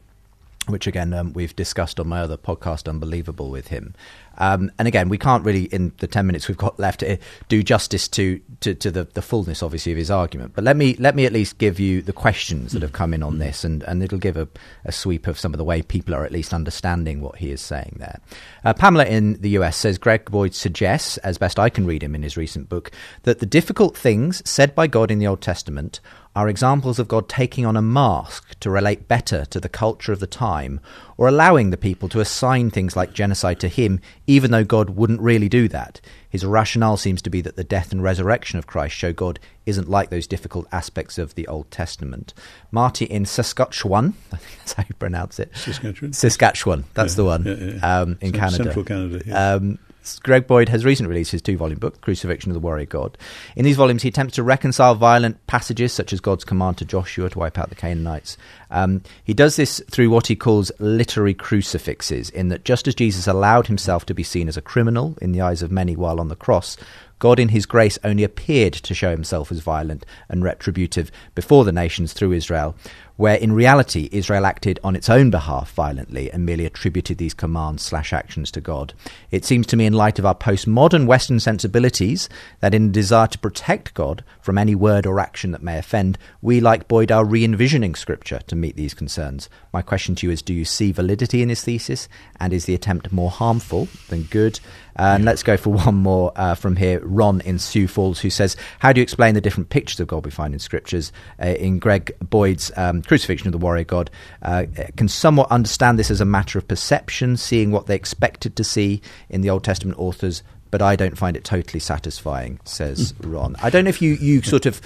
which 0.67 0.87
again 0.87 1.13
um, 1.13 1.33
we've 1.33 1.55
discussed 1.55 1.99
on 1.99 2.07
my 2.07 2.21
other 2.21 2.37
podcast, 2.37 2.87
Unbelievable, 2.87 3.49
with 3.49 3.67
him. 3.67 3.93
Um, 4.37 4.71
and 4.79 4.87
again, 4.87 5.09
we 5.09 5.17
can't 5.17 5.43
really, 5.43 5.65
in 5.65 5.91
the 5.99 6.07
ten 6.07 6.25
minutes 6.25 6.47
we've 6.47 6.57
got 6.57 6.79
left, 6.79 7.03
uh, 7.03 7.17
do 7.49 7.61
justice 7.61 8.07
to, 8.09 8.39
to, 8.61 8.73
to 8.75 8.91
the, 8.91 9.03
the, 9.03 9.21
fullness, 9.21 9.61
obviously, 9.61 9.91
of 9.91 9.97
his 9.97 10.09
argument. 10.09 10.53
But 10.55 10.63
let 10.63 10.77
me 10.77 10.95
let 10.99 11.15
me 11.15 11.25
at 11.25 11.33
least 11.33 11.57
give 11.57 11.79
you 11.79 12.01
the 12.01 12.13
questions 12.13 12.71
that 12.71 12.81
have 12.81 12.93
come 12.93 13.13
in 13.13 13.23
on 13.23 13.39
this, 13.39 13.63
and, 13.63 13.83
and 13.83 14.01
it'll 14.01 14.17
give 14.17 14.37
a, 14.37 14.47
a 14.85 14.91
sweep 14.91 15.27
of 15.27 15.37
some 15.37 15.53
of 15.53 15.57
the 15.57 15.63
way 15.63 15.81
people 15.81 16.15
are 16.15 16.25
at 16.25 16.31
least 16.31 16.53
understanding 16.53 17.21
what 17.21 17.37
he 17.37 17.51
is 17.51 17.61
saying 17.61 17.97
there. 17.99 18.19
Uh, 18.63 18.73
Pamela 18.73 19.05
in 19.05 19.33
the 19.41 19.49
US 19.49 19.77
says 19.77 19.97
Greg 19.97 20.25
Boyd 20.25 20.53
suggests, 20.53 21.17
as 21.17 21.37
best 21.37 21.59
I 21.59 21.69
can 21.69 21.85
read 21.85 22.03
him 22.03 22.15
in 22.15 22.23
his 22.23 22.37
recent 22.37 22.69
book, 22.69 22.91
that 23.23 23.39
the 23.39 23.45
difficult 23.45 23.97
things 23.97 24.41
said 24.49 24.73
by 24.73 24.87
God 24.87 25.11
in 25.11 25.19
the 25.19 25.27
Old 25.27 25.41
Testament 25.41 25.99
are 26.35 26.47
examples 26.47 26.97
of 26.97 27.07
God 27.07 27.27
taking 27.27 27.65
on 27.65 27.75
a 27.75 27.81
mask 27.81 28.57
to 28.61 28.69
relate 28.69 29.07
better 29.07 29.45
to 29.45 29.59
the 29.59 29.67
culture 29.67 30.13
of 30.13 30.19
the 30.19 30.27
time, 30.27 30.79
or 31.17 31.27
allowing 31.27 31.69
the 31.69 31.77
people 31.77 32.09
to 32.09 32.19
assign 32.19 32.69
things 32.69 32.95
like 32.95 33.13
genocide 33.13 33.59
to 33.59 33.67
him, 33.67 33.99
even 34.27 34.51
though 34.51 34.63
God 34.63 34.91
wouldn't 34.91 35.21
really 35.21 35.49
do 35.49 35.67
that. 35.69 36.01
His 36.29 36.45
rationale 36.45 36.97
seems 36.97 37.21
to 37.23 37.29
be 37.29 37.41
that 37.41 37.55
the 37.55 37.63
death 37.63 37.91
and 37.91 38.01
resurrection 38.01 38.57
of 38.57 38.67
Christ 38.67 38.95
show 38.95 39.13
God 39.13 39.39
isn't 39.65 39.89
like 39.89 40.09
those 40.09 40.27
difficult 40.27 40.67
aspects 40.71 41.17
of 41.17 41.35
the 41.35 41.47
Old 41.47 41.69
Testament. 41.71 42.33
Marty 42.71 43.05
in 43.05 43.25
Saskatchewan, 43.25 44.15
I 44.31 44.37
think 44.37 44.57
that's 44.59 44.73
how 44.73 44.83
you 44.87 44.95
pronounce 44.95 45.39
it. 45.39 45.55
Saskatchewan? 45.55 46.13
Saskatchewan, 46.13 46.85
that's 46.93 47.13
yeah, 47.13 47.17
the 47.17 47.25
one, 47.25 47.45
yeah, 47.45 47.53
yeah. 47.53 47.99
Um, 47.99 48.17
in 48.21 48.31
Canada. 48.31 48.63
Central 48.63 48.85
Canada, 48.85 49.55
um, 49.55 49.79
Greg 50.23 50.47
Boyd 50.47 50.69
has 50.69 50.83
recently 50.83 51.09
released 51.09 51.31
his 51.31 51.41
two 51.41 51.57
volume 51.57 51.79
book, 51.79 52.01
Crucifixion 52.01 52.51
of 52.51 52.53
the 52.53 52.59
Warrior 52.59 52.85
God. 52.85 53.17
In 53.55 53.65
these 53.65 53.75
volumes, 53.75 54.01
he 54.01 54.09
attempts 54.09 54.35
to 54.35 54.43
reconcile 54.43 54.95
violent 54.95 55.45
passages 55.47 55.93
such 55.93 56.11
as 56.11 56.19
God's 56.19 56.43
command 56.43 56.77
to 56.77 56.85
Joshua 56.85 57.29
to 57.29 57.39
wipe 57.39 57.57
out 57.57 57.69
the 57.69 57.75
Canaanites. 57.75 58.37
Um, 58.71 59.03
he 59.23 59.33
does 59.33 59.55
this 59.55 59.81
through 59.91 60.09
what 60.09 60.27
he 60.27 60.35
calls 60.35 60.71
literary 60.79 61.33
crucifixes, 61.33 62.29
in 62.31 62.49
that 62.49 62.65
just 62.65 62.87
as 62.87 62.95
Jesus 62.95 63.27
allowed 63.27 63.67
himself 63.67 64.05
to 64.07 64.13
be 64.13 64.23
seen 64.23 64.47
as 64.47 64.57
a 64.57 64.61
criminal 64.61 65.17
in 65.21 65.31
the 65.31 65.41
eyes 65.41 65.61
of 65.61 65.71
many 65.71 65.95
while 65.95 66.19
on 66.19 66.29
the 66.29 66.35
cross, 66.35 66.77
God 67.21 67.39
in 67.39 67.49
his 67.49 67.67
grace 67.67 67.99
only 68.03 68.23
appeared 68.23 68.73
to 68.73 68.95
show 68.95 69.11
himself 69.11 69.51
as 69.51 69.59
violent 69.59 70.07
and 70.27 70.43
retributive 70.43 71.11
before 71.35 71.63
the 71.63 71.71
nations 71.71 72.13
through 72.13 72.31
Israel, 72.31 72.75
where 73.21 73.35
in 73.35 73.53
reality 73.53 74.09
Israel 74.11 74.47
acted 74.47 74.79
on 74.83 74.95
its 74.95 75.07
own 75.07 75.29
behalf 75.29 75.71
violently 75.73 76.31
and 76.31 76.43
merely 76.43 76.65
attributed 76.65 77.19
these 77.19 77.35
commands 77.35 77.83
slash 77.83 78.11
actions 78.11 78.49
to 78.49 78.59
God. 78.59 78.95
It 79.29 79.45
seems 79.45 79.67
to 79.67 79.77
me, 79.77 79.85
in 79.85 79.93
light 79.93 80.17
of 80.17 80.25
our 80.25 80.33
postmodern 80.33 81.05
Western 81.05 81.39
sensibilities, 81.39 82.27
that 82.61 82.73
in 82.73 82.87
a 82.87 82.91
desire 82.91 83.27
to 83.27 83.37
protect 83.37 83.93
God 83.93 84.23
from 84.41 84.57
any 84.57 84.73
word 84.73 85.05
or 85.05 85.19
action 85.19 85.51
that 85.51 85.61
may 85.61 85.77
offend, 85.77 86.17
we, 86.41 86.59
like 86.59 86.87
Boyd, 86.87 87.11
are 87.11 87.23
re 87.23 87.43
envisioning 87.43 87.93
Scripture 87.93 88.39
to 88.47 88.55
meet 88.55 88.75
these 88.75 88.95
concerns. 88.95 89.49
My 89.71 89.83
question 89.83 90.15
to 90.15 90.25
you 90.25 90.33
is 90.33 90.41
do 90.41 90.55
you 90.55 90.65
see 90.65 90.91
validity 90.91 91.43
in 91.43 91.49
his 91.49 91.63
thesis, 91.63 92.09
and 92.39 92.51
is 92.51 92.65
the 92.65 92.73
attempt 92.73 93.11
more 93.11 93.29
harmful 93.29 93.87
than 94.09 94.23
good? 94.23 94.59
And 94.95 95.25
let's 95.25 95.43
go 95.43 95.57
for 95.57 95.69
one 95.85 95.95
more 95.95 96.31
uh, 96.35 96.55
from 96.55 96.75
here. 96.75 96.99
Ron 97.03 97.41
in 97.41 97.59
Sioux 97.59 97.87
Falls, 97.87 98.19
who 98.19 98.29
says, 98.29 98.55
How 98.79 98.93
do 98.93 98.99
you 98.99 99.03
explain 99.03 99.35
the 99.35 99.41
different 99.41 99.69
pictures 99.69 99.99
of 99.99 100.07
God 100.07 100.25
we 100.25 100.31
find 100.31 100.53
in 100.53 100.59
scriptures? 100.59 101.11
Uh, 101.41 101.47
in 101.47 101.79
Greg 101.79 102.11
Boyd's 102.19 102.71
um, 102.75 103.01
Crucifixion 103.11 103.49
of 103.49 103.51
the 103.51 103.57
Warrior 103.57 103.83
God, 103.83 104.09
uh, 104.41 104.63
can 104.95 105.09
somewhat 105.09 105.51
understand 105.51 105.99
this 105.99 106.09
as 106.09 106.21
a 106.21 106.25
matter 106.25 106.57
of 106.57 106.65
perception, 106.65 107.35
seeing 107.35 107.69
what 107.69 107.85
they 107.85 107.93
expected 107.93 108.55
to 108.55 108.63
see 108.63 109.01
in 109.29 109.41
the 109.41 109.49
Old 109.49 109.65
Testament 109.65 109.99
authors 109.99 110.43
but 110.71 110.81
I 110.81 110.95
don't 110.95 111.17
find 111.17 111.37
it 111.37 111.43
totally 111.43 111.79
satisfying, 111.79 112.59
says 112.63 113.13
Ron. 113.21 113.55
I 113.61 113.69
don't 113.69 113.83
know 113.83 113.89
if 113.89 114.01
you, 114.01 114.13
you 114.13 114.41
sort 114.41 114.65
of 114.65 114.81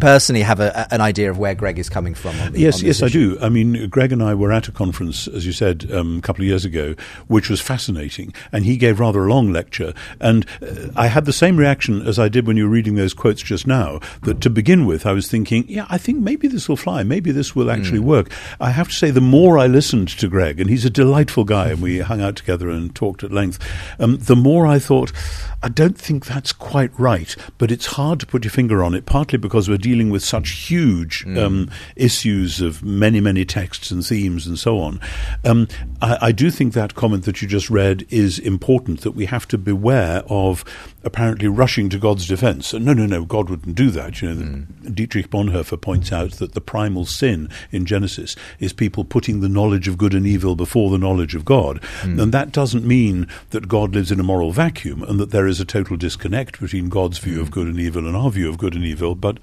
personally 0.00 0.42
have 0.42 0.60
a, 0.60 0.92
an 0.92 1.00
idea 1.00 1.30
of 1.30 1.38
where 1.38 1.54
Greg 1.54 1.78
is 1.78 1.88
coming 1.88 2.14
from. 2.14 2.36
The, 2.52 2.58
yes, 2.58 2.82
yes, 2.82 3.02
issue. 3.02 3.04
I 3.04 3.08
do. 3.08 3.38
I 3.40 3.48
mean, 3.50 3.88
Greg 3.88 4.12
and 4.12 4.22
I 4.22 4.34
were 4.34 4.50
at 4.50 4.66
a 4.66 4.72
conference, 4.72 5.28
as 5.28 5.46
you 5.46 5.52
said, 5.52 5.90
um, 5.92 6.18
a 6.18 6.20
couple 6.22 6.42
of 6.42 6.48
years 6.48 6.64
ago, 6.64 6.94
which 7.28 7.50
was 7.50 7.60
fascinating, 7.60 8.32
and 8.50 8.64
he 8.64 8.76
gave 8.76 8.98
rather 8.98 9.26
a 9.26 9.28
long 9.28 9.52
lecture. 9.52 9.92
And 10.20 10.46
uh, 10.62 10.88
I 10.96 11.08
had 11.08 11.26
the 11.26 11.32
same 11.32 11.56
reaction 11.56 12.06
as 12.06 12.18
I 12.18 12.28
did 12.28 12.46
when 12.46 12.56
you 12.56 12.64
were 12.64 12.70
reading 12.70 12.94
those 12.94 13.14
quotes 13.14 13.42
just 13.42 13.66
now. 13.66 14.00
That 14.22 14.40
to 14.40 14.50
begin 14.50 14.86
with, 14.86 15.04
I 15.04 15.12
was 15.12 15.30
thinking, 15.30 15.64
yeah, 15.68 15.86
I 15.90 15.98
think 15.98 16.18
maybe 16.18 16.48
this 16.48 16.68
will 16.68 16.76
fly, 16.76 17.02
maybe 17.02 17.30
this 17.30 17.54
will 17.54 17.70
actually 17.70 18.00
mm. 18.00 18.04
work. 18.04 18.30
I 18.58 18.70
have 18.70 18.88
to 18.88 18.94
say, 18.94 19.10
the 19.10 19.20
more 19.20 19.58
I 19.58 19.66
listened 19.66 20.08
to 20.08 20.28
Greg, 20.28 20.60
and 20.60 20.70
he's 20.70 20.84
a 20.86 20.90
delightful 20.90 21.44
guy, 21.44 21.68
and 21.68 21.82
we 21.82 21.98
hung 21.98 22.22
out 22.22 22.36
together 22.36 22.70
and 22.70 22.94
talked 22.94 23.22
at 23.22 23.32
length, 23.32 23.58
um, 23.98 24.16
the 24.16 24.36
more 24.36 24.66
I 24.66 24.78
thought, 24.78 25.12
I 25.62 25.68
don't 25.68 25.98
think 25.98 26.26
that's 26.26 26.52
quite 26.52 26.96
right, 26.98 27.34
but 27.58 27.70
it's 27.70 27.86
hard 27.86 28.20
to 28.20 28.26
put 28.26 28.44
your 28.44 28.50
finger 28.50 28.84
on 28.84 28.94
it, 28.94 29.06
partly 29.06 29.38
because 29.38 29.68
we're 29.68 29.78
dealing 29.78 30.10
with 30.10 30.22
such 30.22 30.50
huge 30.50 31.24
mm. 31.24 31.38
um, 31.38 31.70
issues 31.96 32.60
of 32.60 32.82
many, 32.84 33.20
many 33.20 33.44
texts 33.44 33.90
and 33.90 34.04
themes 34.04 34.46
and 34.46 34.58
so 34.58 34.78
on. 34.78 35.00
Um, 35.44 35.68
I, 36.02 36.18
I, 36.22 36.32
do 36.32 36.50
think 36.50 36.74
that 36.74 36.94
comment 36.94 37.24
that 37.24 37.40
you 37.40 37.48
just 37.48 37.70
read 37.70 38.06
is 38.10 38.38
important, 38.38 39.00
that 39.00 39.12
we 39.12 39.26
have 39.26 39.48
to 39.48 39.58
beware 39.58 40.22
of 40.28 40.64
apparently 41.06 41.46
rushing 41.46 41.88
to 41.88 41.98
God's 41.98 42.26
defense. 42.26 42.74
No, 42.74 42.92
no, 42.92 43.06
no, 43.06 43.24
God 43.24 43.48
wouldn't 43.48 43.76
do 43.76 43.90
that. 43.90 44.20
You 44.20 44.34
know, 44.34 44.42
mm. 44.42 44.94
Dietrich 44.94 45.30
Bonhoeffer 45.30 45.80
points 45.80 46.12
out 46.12 46.32
that 46.32 46.52
the 46.52 46.60
primal 46.60 47.06
sin 47.06 47.48
in 47.70 47.86
Genesis 47.86 48.34
is 48.58 48.72
people 48.72 49.04
putting 49.04 49.40
the 49.40 49.48
knowledge 49.48 49.86
of 49.86 49.96
good 49.96 50.14
and 50.14 50.26
evil 50.26 50.56
before 50.56 50.90
the 50.90 50.98
knowledge 50.98 51.36
of 51.36 51.44
God. 51.44 51.80
Mm. 52.02 52.20
And 52.20 52.34
that 52.34 52.50
doesn't 52.50 52.84
mean 52.84 53.28
that 53.50 53.68
God 53.68 53.94
lives 53.94 54.10
in 54.10 54.18
a 54.18 54.24
moral 54.24 54.50
vacuum 54.50 55.02
and 55.04 55.20
that 55.20 55.30
there 55.30 55.46
is 55.46 55.60
a 55.60 55.64
total 55.64 55.96
disconnect 55.96 56.60
between 56.60 56.88
God's 56.88 57.18
view 57.18 57.40
of 57.40 57.52
good 57.52 57.68
and 57.68 57.78
evil 57.78 58.06
and 58.06 58.16
our 58.16 58.30
view 58.30 58.48
of 58.48 58.58
good 58.58 58.74
and 58.74 58.84
evil, 58.84 59.14
but 59.14 59.38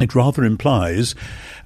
it 0.00 0.14
rather 0.14 0.44
implies, 0.44 1.14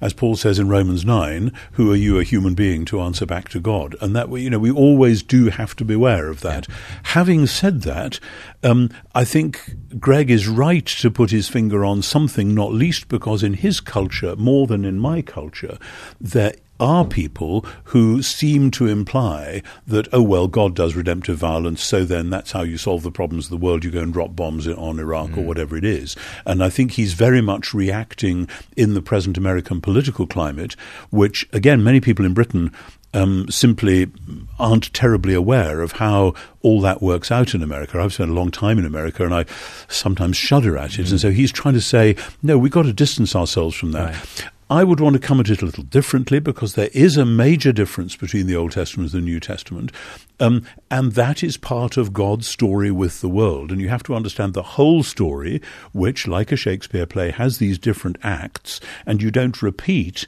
as 0.01 0.13
Paul 0.13 0.35
says 0.35 0.59
in 0.59 0.69
Romans 0.69 1.05
9, 1.05 1.51
who 1.73 1.91
are 1.91 1.95
you, 1.95 2.19
a 2.19 2.23
human 2.23 2.53
being, 2.53 2.85
to 2.85 3.01
answer 3.01 3.25
back 3.25 3.49
to 3.49 3.59
God? 3.59 3.95
And 4.01 4.15
that, 4.15 4.31
you 4.31 4.49
know, 4.49 4.59
we 4.59 4.71
always 4.71 5.23
do 5.23 5.49
have 5.49 5.75
to 5.77 5.85
beware 5.85 6.27
of 6.27 6.41
that. 6.41 6.67
Yeah. 6.67 6.75
Having 7.03 7.47
said 7.47 7.81
that, 7.83 8.19
um, 8.63 8.89
I 9.13 9.25
think 9.25 9.75
Greg 9.99 10.29
is 10.29 10.47
right 10.47 10.85
to 10.85 11.11
put 11.11 11.31
his 11.31 11.47
finger 11.47 11.83
on 11.83 12.01
something, 12.01 12.53
not 12.53 12.73
least 12.73 13.07
because 13.07 13.43
in 13.43 13.53
his 13.53 13.79
culture, 13.79 14.35
more 14.35 14.67
than 14.67 14.85
in 14.85 14.99
my 14.99 15.21
culture, 15.21 15.77
there 16.19 16.53
are 16.79 17.05
people 17.05 17.65
who 17.85 18.21
seem 18.21 18.71
to 18.71 18.87
imply 18.87 19.61
that, 19.87 20.07
oh, 20.13 20.21
well, 20.21 20.47
God 20.47 20.75
does 20.75 20.95
redemptive 20.95 21.37
violence, 21.37 21.83
so 21.83 22.05
then 22.05 22.29
that's 22.29 22.51
how 22.51 22.61
you 22.61 22.77
solve 22.77 23.03
the 23.03 23.11
problems 23.11 23.45
of 23.45 23.51
the 23.51 23.57
world. 23.57 23.83
You 23.83 23.91
go 23.91 24.01
and 24.01 24.13
drop 24.13 24.35
bombs 24.35 24.67
on 24.67 24.99
Iraq 24.99 25.29
mm. 25.29 25.37
or 25.37 25.41
whatever 25.41 25.77
it 25.77 25.83
is. 25.83 26.15
And 26.45 26.63
I 26.63 26.69
think 26.69 26.91
he's 26.91 27.13
very 27.13 27.41
much 27.41 27.73
reacting 27.73 28.47
in 28.75 28.93
the 28.93 29.01
present 29.01 29.37
American 29.37 29.81
political 29.81 30.27
climate, 30.27 30.75
which, 31.09 31.47
again, 31.53 31.83
many 31.83 31.99
people 31.99 32.25
in 32.25 32.33
Britain 32.33 32.71
um, 33.13 33.49
simply 33.49 34.07
aren't 34.59 34.93
terribly 34.93 35.33
aware 35.33 35.81
of 35.81 35.93
how 35.93 36.33
all 36.61 36.79
that 36.81 37.01
works 37.01 37.31
out 37.31 37.55
in 37.55 37.63
America. 37.63 37.99
I've 37.99 38.13
spent 38.13 38.29
a 38.29 38.33
long 38.33 38.51
time 38.51 38.77
in 38.77 38.85
America 38.85 39.25
and 39.25 39.33
I 39.33 39.45
sometimes 39.87 40.37
shudder 40.37 40.77
at 40.77 40.99
it. 40.99 41.07
Mm. 41.07 41.11
And 41.11 41.21
so 41.21 41.31
he's 41.31 41.51
trying 41.51 41.73
to 41.73 41.81
say, 41.81 42.15
no, 42.43 42.57
we've 42.57 42.71
got 42.71 42.83
to 42.83 42.93
distance 42.93 43.35
ourselves 43.35 43.75
from 43.75 43.93
that. 43.93 44.13
Right. 44.13 44.51
I 44.71 44.83
would 44.83 44.99
want 44.99 45.13
to 45.13 45.19
come 45.19 45.39
at 45.39 45.49
it 45.49 45.63
a 45.63 45.65
little 45.65 45.83
differently 45.83 46.39
because 46.39 46.75
there 46.75 46.89
is 46.93 47.17
a 47.17 47.25
major 47.25 47.71
difference 47.71 48.15
between 48.15 48.45
the 48.45 48.55
Old 48.55 48.73
Testament 48.73 49.11
and 49.13 49.23
the 49.23 49.25
New 49.25 49.39
Testament. 49.39 49.91
Um, 50.39 50.63
and 50.91 51.13
that 51.13 51.43
is 51.43 51.57
part 51.57 51.97
of 51.97 52.13
God's 52.13 52.47
story 52.47 52.91
with 52.91 53.21
the 53.21 53.29
world. 53.29 53.71
And 53.71 53.81
you 53.81 53.89
have 53.89 54.03
to 54.03 54.15
understand 54.15 54.53
the 54.53 54.61
whole 54.61 55.01
story, 55.01 55.59
which, 55.91 56.27
like 56.27 56.51
a 56.51 56.55
Shakespeare 56.55 57.07
play, 57.07 57.31
has 57.31 57.57
these 57.57 57.79
different 57.79 58.17
acts, 58.21 58.79
and 59.07 59.23
you 59.23 59.31
don't 59.31 59.59
repeat 59.63 60.27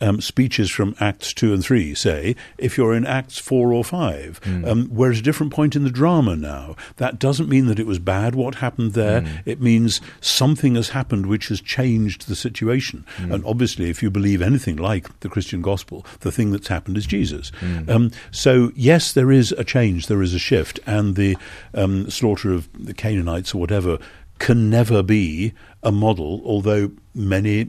um, 0.00 0.20
speeches 0.20 0.70
from 0.70 0.94
Acts 1.00 1.32
2 1.32 1.52
and 1.52 1.62
3, 1.64 1.94
say, 1.94 2.36
if 2.56 2.76
you're 2.76 2.94
in 2.94 3.06
Acts 3.06 3.38
4 3.38 3.72
or 3.72 3.84
5. 3.84 4.40
Mm. 4.42 4.68
Um, 4.68 4.88
we're 4.90 5.12
at 5.12 5.18
a 5.18 5.22
different 5.22 5.52
point 5.52 5.76
in 5.76 5.84
the 5.84 5.90
drama 5.90 6.36
now. 6.36 6.76
That 6.96 7.18
doesn't 7.18 7.48
mean 7.48 7.66
that 7.66 7.78
it 7.78 7.86
was 7.86 7.98
bad 7.98 8.34
what 8.34 8.56
happened 8.56 8.92
there. 8.92 9.22
Mm. 9.22 9.42
It 9.44 9.60
means 9.60 10.00
something 10.20 10.74
has 10.74 10.90
happened 10.90 11.26
which 11.26 11.48
has 11.48 11.60
changed 11.60 12.28
the 12.28 12.36
situation. 12.36 13.04
Mm. 13.16 13.34
And 13.34 13.44
obviously, 13.44 13.90
if 13.90 14.02
you 14.02 14.10
believe 14.10 14.42
anything 14.42 14.76
like 14.76 15.20
the 15.20 15.28
Christian 15.28 15.62
gospel, 15.62 16.04
the 16.20 16.32
thing 16.32 16.52
that's 16.52 16.68
happened 16.68 16.96
is 16.96 17.06
Jesus. 17.06 17.50
Hmm. 17.60 17.90
Um, 17.90 18.10
so, 18.30 18.72
yes, 18.74 19.12
there 19.12 19.32
is 19.32 19.52
a 19.52 19.64
change, 19.64 20.06
there 20.06 20.22
is 20.22 20.34
a 20.34 20.38
shift, 20.38 20.80
and 20.86 21.14
the 21.16 21.36
um, 21.74 22.10
slaughter 22.10 22.52
of 22.52 22.68
the 22.72 22.94
Canaanites 22.94 23.54
or 23.54 23.58
whatever 23.58 23.98
can 24.38 24.70
never 24.70 25.02
be 25.02 25.52
a 25.82 25.92
model, 25.92 26.42
although 26.44 26.90
many 27.14 27.68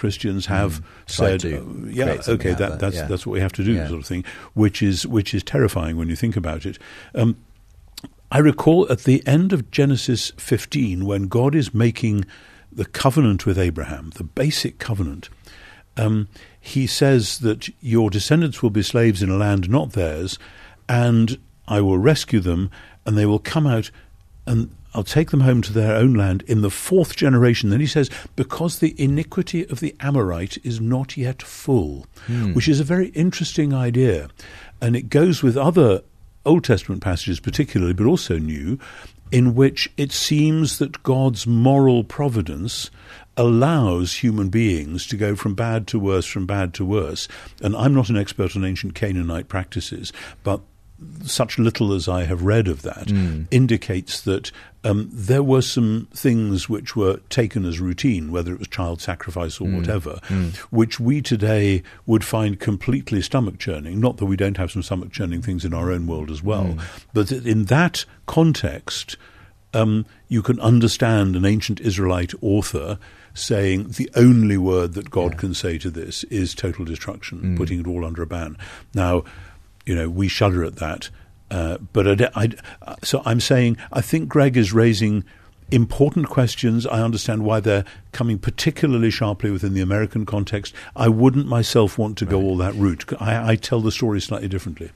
Christians 0.00 0.46
have 0.46 0.80
Tried 1.06 1.42
said, 1.42 1.52
uh, 1.52 1.60
"Yeah, 1.86 2.16
okay, 2.26 2.32
out 2.32 2.40
that, 2.40 2.50
of 2.50 2.58
that, 2.58 2.78
that's 2.78 2.96
yeah. 2.96 3.04
that's 3.06 3.26
what 3.26 3.34
we 3.34 3.40
have 3.40 3.52
to 3.52 3.62
do," 3.62 3.72
Yeah. 3.72 3.88
sort 3.88 4.00
of 4.00 4.06
thing, 4.06 4.24
which 4.54 4.80
is 4.82 5.06
which 5.06 5.34
is 5.34 5.42
terrifying 5.42 5.98
when 5.98 6.08
you 6.08 6.16
think 6.16 6.36
about 6.36 6.64
it. 6.64 6.78
Um, 7.14 7.36
I 8.32 8.38
recall 8.38 8.90
at 8.90 9.00
the 9.04 9.22
end 9.26 9.52
of 9.52 9.70
Genesis 9.70 10.32
15, 10.38 11.04
when 11.04 11.24
God 11.24 11.54
is 11.54 11.74
making 11.74 12.24
the 12.72 12.86
covenant 12.86 13.44
with 13.44 13.58
Abraham, 13.58 14.12
the 14.14 14.24
basic 14.24 14.78
covenant, 14.78 15.28
um, 15.98 16.28
he 16.58 16.86
says 16.86 17.40
that 17.40 17.68
your 17.82 18.08
descendants 18.08 18.62
will 18.62 18.70
be 18.70 18.82
slaves 18.82 19.22
in 19.22 19.28
a 19.28 19.36
land 19.36 19.68
not 19.68 19.92
theirs, 19.92 20.38
and 20.88 21.38
I 21.68 21.82
will 21.82 21.98
rescue 21.98 22.40
them, 22.40 22.70
and 23.04 23.18
they 23.18 23.26
will 23.26 23.38
come 23.38 23.66
out, 23.66 23.90
and 24.50 24.74
I'll 24.94 25.04
take 25.04 25.30
them 25.30 25.42
home 25.42 25.62
to 25.62 25.72
their 25.72 25.94
own 25.94 26.14
land 26.14 26.42
in 26.48 26.62
the 26.62 26.70
fourth 26.70 27.14
generation. 27.14 27.70
Then 27.70 27.78
he 27.78 27.86
says, 27.86 28.10
because 28.34 28.80
the 28.80 29.00
iniquity 29.00 29.64
of 29.68 29.78
the 29.78 29.94
Amorite 30.00 30.58
is 30.64 30.80
not 30.80 31.16
yet 31.16 31.40
full, 31.40 32.06
hmm. 32.26 32.52
which 32.52 32.66
is 32.66 32.80
a 32.80 32.84
very 32.84 33.10
interesting 33.10 33.72
idea. 33.72 34.28
And 34.80 34.96
it 34.96 35.08
goes 35.08 35.40
with 35.40 35.56
other 35.56 36.02
Old 36.44 36.64
Testament 36.64 37.00
passages, 37.00 37.38
particularly, 37.38 37.92
but 37.92 38.06
also 38.06 38.38
New, 38.38 38.80
in 39.30 39.54
which 39.54 39.88
it 39.96 40.10
seems 40.10 40.78
that 40.78 41.04
God's 41.04 41.46
moral 41.46 42.02
providence 42.02 42.90
allows 43.36 44.14
human 44.14 44.48
beings 44.48 45.06
to 45.06 45.16
go 45.16 45.36
from 45.36 45.54
bad 45.54 45.86
to 45.86 46.00
worse, 46.00 46.26
from 46.26 46.46
bad 46.46 46.74
to 46.74 46.84
worse. 46.84 47.28
And 47.62 47.76
I'm 47.76 47.94
not 47.94 48.08
an 48.08 48.16
expert 48.16 48.56
on 48.56 48.64
ancient 48.64 48.96
Canaanite 48.96 49.46
practices, 49.46 50.12
but 50.42 50.60
such 51.24 51.58
little 51.58 51.92
as 51.92 52.08
I 52.08 52.24
have 52.24 52.42
read 52.42 52.68
of 52.68 52.82
that 52.82 53.10
hmm. 53.10 53.42
indicates 53.50 54.20
that 54.22 54.50
um, 54.82 55.08
there 55.12 55.42
were 55.42 55.62
some 55.62 56.08
things 56.12 56.68
which 56.68 56.96
were 56.96 57.18
taken 57.28 57.64
as 57.64 57.80
routine, 57.80 58.32
whether 58.32 58.52
it 58.52 58.58
was 58.58 58.68
child 58.68 59.00
sacrifice 59.00 59.60
or 59.60 59.68
hmm. 59.68 59.76
whatever, 59.76 60.18
hmm. 60.24 60.48
which 60.70 60.98
we 60.98 61.20
today 61.20 61.82
would 62.06 62.24
find 62.24 62.58
completely 62.60 63.20
stomach 63.22 63.58
churning. 63.58 64.00
Not 64.00 64.16
that 64.18 64.26
we 64.26 64.36
don't 64.36 64.56
have 64.56 64.70
some 64.70 64.82
stomach 64.82 65.12
churning 65.12 65.42
things 65.42 65.64
in 65.64 65.74
our 65.74 65.90
own 65.90 66.06
world 66.06 66.30
as 66.30 66.42
well, 66.42 66.76
but 67.12 67.28
that 67.28 67.46
in 67.46 67.66
that 67.66 68.04
context, 68.26 69.16
um, 69.74 70.06
you 70.28 70.42
can 70.42 70.58
understand 70.60 71.36
an 71.36 71.44
ancient 71.44 71.80
Israelite 71.80 72.32
author 72.40 72.98
saying 73.34 73.90
the 73.90 74.10
only 74.16 74.56
word 74.56 74.94
that 74.94 75.10
God 75.10 75.38
can 75.38 75.54
say 75.54 75.78
to 75.78 75.90
this 75.90 76.24
is 76.24 76.54
total 76.54 76.84
destruction, 76.84 77.56
putting 77.56 77.80
it 77.80 77.86
all 77.86 78.04
under 78.04 78.22
a 78.22 78.26
ban. 78.26 78.56
Now, 78.94 79.24
you 79.90 79.96
know, 79.96 80.08
we 80.08 80.28
shudder 80.28 80.62
at 80.62 80.76
that. 80.76 81.10
Uh, 81.50 81.78
but 81.92 82.22
I, 82.22 82.30
I 82.36 82.94
so 83.02 83.22
I'm 83.24 83.40
saying 83.40 83.76
I 83.92 84.00
think 84.00 84.28
Greg 84.28 84.56
is 84.56 84.72
raising 84.72 85.24
important 85.72 86.28
questions. 86.28 86.86
I 86.86 87.02
understand 87.02 87.44
why 87.44 87.58
they're 87.58 87.84
coming 88.12 88.38
particularly 88.38 89.10
sharply 89.10 89.50
within 89.50 89.74
the 89.74 89.80
American 89.80 90.24
context. 90.26 90.72
I 90.94 91.08
wouldn't 91.08 91.48
myself 91.48 91.98
want 91.98 92.18
to 92.18 92.24
go 92.24 92.40
all 92.40 92.56
that 92.58 92.74
route. 92.76 93.04
I, 93.20 93.52
I 93.52 93.56
tell 93.56 93.80
the 93.80 93.90
story 93.90 94.20
slightly 94.20 94.46
differently. 94.46 94.92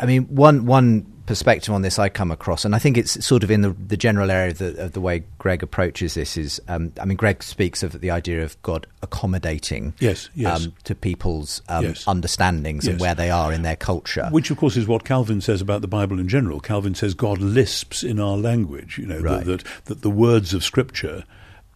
I 0.00 0.06
mean, 0.06 0.24
one 0.24 0.64
one 0.66 1.06
perspective 1.26 1.72
on 1.72 1.82
this 1.82 1.96
I 1.98 2.08
come 2.08 2.32
across, 2.32 2.64
and 2.64 2.74
I 2.74 2.78
think 2.80 2.96
it's 2.98 3.24
sort 3.24 3.44
of 3.44 3.50
in 3.50 3.60
the 3.60 3.70
the 3.70 3.96
general 3.96 4.30
area 4.30 4.50
of 4.50 4.58
the, 4.58 4.84
of 4.86 4.92
the 4.92 5.00
way 5.00 5.22
Greg 5.38 5.62
approaches 5.62 6.14
this 6.14 6.36
is. 6.36 6.60
Um, 6.68 6.92
I 7.00 7.04
mean, 7.04 7.16
Greg 7.16 7.42
speaks 7.42 7.82
of 7.82 8.00
the 8.00 8.10
idea 8.10 8.42
of 8.42 8.60
God 8.62 8.86
accommodating, 9.02 9.94
Yes, 10.00 10.28
yes. 10.34 10.64
Um, 10.66 10.72
to 10.84 10.94
people's 10.94 11.62
um, 11.68 11.84
Yes. 11.84 12.04
understandings 12.08 12.88
and 12.88 12.98
where 12.98 13.14
they 13.14 13.30
are 13.30 13.52
in 13.52 13.62
their 13.62 13.76
culture. 13.76 14.28
Which, 14.30 14.50
of 14.50 14.56
course, 14.56 14.76
is 14.76 14.88
what 14.88 15.04
Calvin 15.04 15.40
says 15.40 15.60
about 15.60 15.82
the 15.82 15.88
Bible 15.88 16.18
in 16.18 16.28
general. 16.28 16.60
Calvin 16.60 16.94
says 16.94 17.14
God 17.14 17.38
lisps 17.38 18.02
in 18.02 18.18
our 18.18 18.36
language. 18.36 18.98
You 18.98 19.06
know 19.06 19.20
Right. 19.20 19.44
that, 19.44 19.60
that 19.64 19.84
that 19.84 20.02
the 20.02 20.10
words 20.10 20.54
of 20.54 20.64
Scripture 20.64 21.24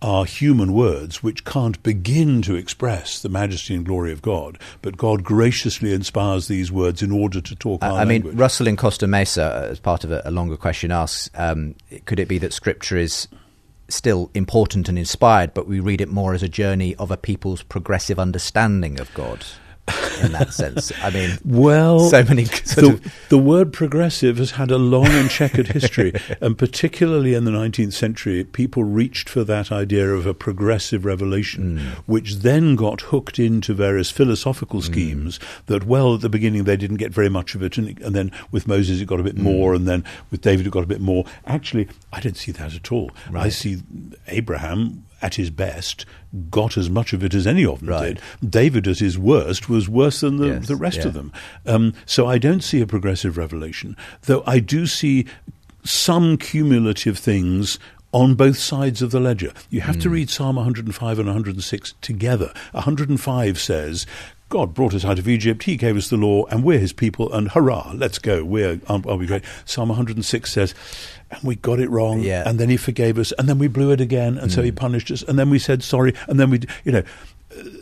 are 0.05 0.27
human 0.27 0.75
words 0.75 1.23
which 1.23 1.47
can't 1.47 1.83
begin 1.83 2.43
to 2.43 2.55
express 2.55 3.23
the 3.23 3.29
majesty 3.31 3.75
and 3.75 3.87
glory 3.87 4.13
of 4.13 4.21
God, 4.21 4.59
but 4.83 4.99
God 4.99 5.25
graciously 5.25 5.95
inspires 5.95 6.47
these 6.47 6.71
words 6.71 7.03
in 7.03 7.11
order 7.11 7.41
to 7.41 7.57
talk 7.57 7.83
I 7.83 7.89
our 7.89 7.93
I 8.01 8.05
mean, 8.05 8.09
language. 8.21 8.37
Russell 8.37 8.67
in 8.67 8.77
Costa 8.77 9.07
Mesa, 9.07 9.45
uh, 9.45 9.71
as 9.71 9.81
part 9.81 10.05
of 10.05 10.13
a, 10.13 10.21
a 10.27 10.31
longer 10.31 10.59
question, 10.59 10.93
asks 10.93 11.31
um, 11.35 11.75
Could 12.05 12.21
it 12.21 12.29
be 12.29 12.37
that 12.39 12.53
scripture 12.53 12.99
is 12.99 13.29
still 13.89 14.31
important 14.35 14.91
and 14.91 14.99
inspired, 14.99 15.55
but 15.55 15.67
we 15.67 15.81
read 15.81 16.03
it 16.03 16.11
more 16.11 16.35
as 16.35 16.43
a 16.43 16.49
journey 16.51 16.95
of 16.97 17.11
a 17.11 17.17
people's 17.17 17.63
progressive 17.63 18.19
understanding 18.19 19.01
of 19.01 19.13
God 19.15 19.43
in 20.25 20.33
that 20.33 20.53
sense? 20.53 20.93
I 21.03 21.11
mean, 21.11 21.39
Well, 21.45 22.01
so 22.11 22.23
many 22.25 22.45
the, 22.45 23.01
the 23.29 23.39
word 23.39 23.73
progressive 23.73 24.39
has 24.39 24.53
had 24.53 24.71
a 24.71 24.79
long 24.79 25.07
and 25.07 25.29
checkered 25.31 25.69
history, 25.69 26.13
and 26.41 26.57
particularly 26.59 27.35
in 27.35 27.45
the 27.45 27.51
19th 27.51 27.93
century, 27.93 28.45
people 28.45 28.85
reached 28.85 29.29
for 29.29 29.45
that 29.45 29.71
idea 29.71 30.09
of 30.11 30.27
a 30.27 30.35
progressive 30.35 31.05
revelation, 31.05 31.79
Hmm. 31.79 31.89
which 32.07 32.37
then 32.37 32.77
got 32.77 33.01
hooked 33.03 33.39
into 33.39 33.75
various 33.75 34.11
philosophical 34.11 34.81
Hmm. 34.81 34.87
schemes 34.93 35.41
that, 35.67 35.85
well, 35.87 36.15
at 36.15 36.21
the 36.21 36.29
beginning 36.29 36.65
they 36.65 36.77
didn't 36.77 36.97
get 36.97 37.13
very 37.13 37.29
much 37.29 37.55
of 37.55 37.63
it, 37.63 37.77
and, 37.79 37.99
and 38.01 38.15
then 38.15 38.31
with 38.51 38.67
Moses 38.67 39.01
it 39.01 39.07
got 39.07 39.21
a 39.21 39.25
bit 39.25 39.37
more, 39.39 39.75
and 39.75 39.87
then 39.87 40.05
with 40.31 40.41
David 40.41 40.67
it 40.67 40.71
got 40.71 40.85
a 40.85 40.87
bit 40.87 41.01
more. 41.01 41.25
Actually, 41.47 41.89
I 42.13 42.21
don't 42.21 42.37
see 42.37 42.53
that 42.53 42.75
at 42.75 42.91
all. 42.93 43.11
I 43.35 43.49
see 43.49 43.83
Abraham. 44.29 45.04
At 45.25 45.37
his 45.37 45.49
best, 45.49 46.05
got 46.51 46.77
as 46.77 46.91
much 46.91 47.15
of 47.15 47.25
it 47.25 47.33
as 47.35 47.47
any 47.47 47.65
of 47.65 47.81
them 47.81 47.89
Right. 47.89 48.19
did. 48.43 48.51
David, 48.51 48.87
at 48.87 48.99
his 48.99 49.17
worst, 49.19 49.69
was 49.71 49.89
worse 49.89 50.21
than 50.21 50.37
the, 50.37 50.49
Yes, 50.49 50.69
the 50.69 50.77
rest 50.77 50.99
yeah. 50.99 51.07
of 51.07 51.15
them. 51.15 51.33
Um, 51.65 51.95
so 52.05 52.27
I 52.27 52.37
don't 52.37 52.63
see 52.63 52.81
a 52.83 52.87
progressive 52.87 53.39
revelation, 53.39 53.97
though 54.27 54.43
I 54.47 54.59
do 54.59 54.87
see 54.87 55.25
some 55.83 56.37
cumulative 56.37 57.19
things 57.19 57.79
on 58.13 58.35
both 58.35 58.59
sides 58.59 59.03
of 59.03 59.11
the 59.13 59.19
ledger. 59.19 59.53
You 59.71 59.81
have 59.81 59.97
Hmm. 59.97 60.03
to 60.03 60.11
read 60.11 60.31
Psalm 60.31 60.57
105 60.57 61.19
and 61.19 61.27
106 61.27 61.95
together. 62.01 62.53
105 62.73 63.59
says, 63.59 64.07
God 64.49 64.75
brought 64.75 64.95
us 64.95 65.05
out 65.05 65.19
of 65.19 65.29
Egypt, 65.29 65.65
He 65.65 65.77
gave 65.77 65.97
us 65.97 66.11
the 66.11 66.17
law, 66.17 66.45
and 66.47 66.63
we're 66.63 66.79
His 66.79 66.93
people, 66.93 67.33
and 67.33 67.51
hurrah, 67.51 67.93
let's 67.95 68.19
go. 68.19 68.45
We're, 68.45 68.81
aren't, 68.87 69.07
are 69.07 69.17
we 69.17 69.27
great? 69.27 69.43
Psalm 69.65 69.89
106 69.89 70.53
says, 70.53 70.75
and 71.31 71.43
we 71.43 71.57
got 71.57 71.81
it 71.81 71.91
wrong, 71.91 72.21
Yeah. 72.21 72.49
and 72.49 72.59
then 72.61 72.69
He 72.69 72.77
forgave 72.77 73.19
us, 73.19 73.33
and 73.33 73.49
then 73.49 73.59
we 73.59 73.69
blew 73.69 73.91
it 73.91 74.01
again, 74.01 74.39
and 74.39 74.53
so 74.53 74.63
He 74.63 74.71
mm. 74.73 74.77
punished 74.77 75.11
us, 75.11 75.23
and 75.23 75.39
then 75.39 75.51
we 75.51 75.59
said 75.59 75.83
sorry, 75.83 76.15
and 76.29 76.39
then 76.39 76.51
we, 76.51 76.61
you 76.85 76.93
know, 76.93 77.03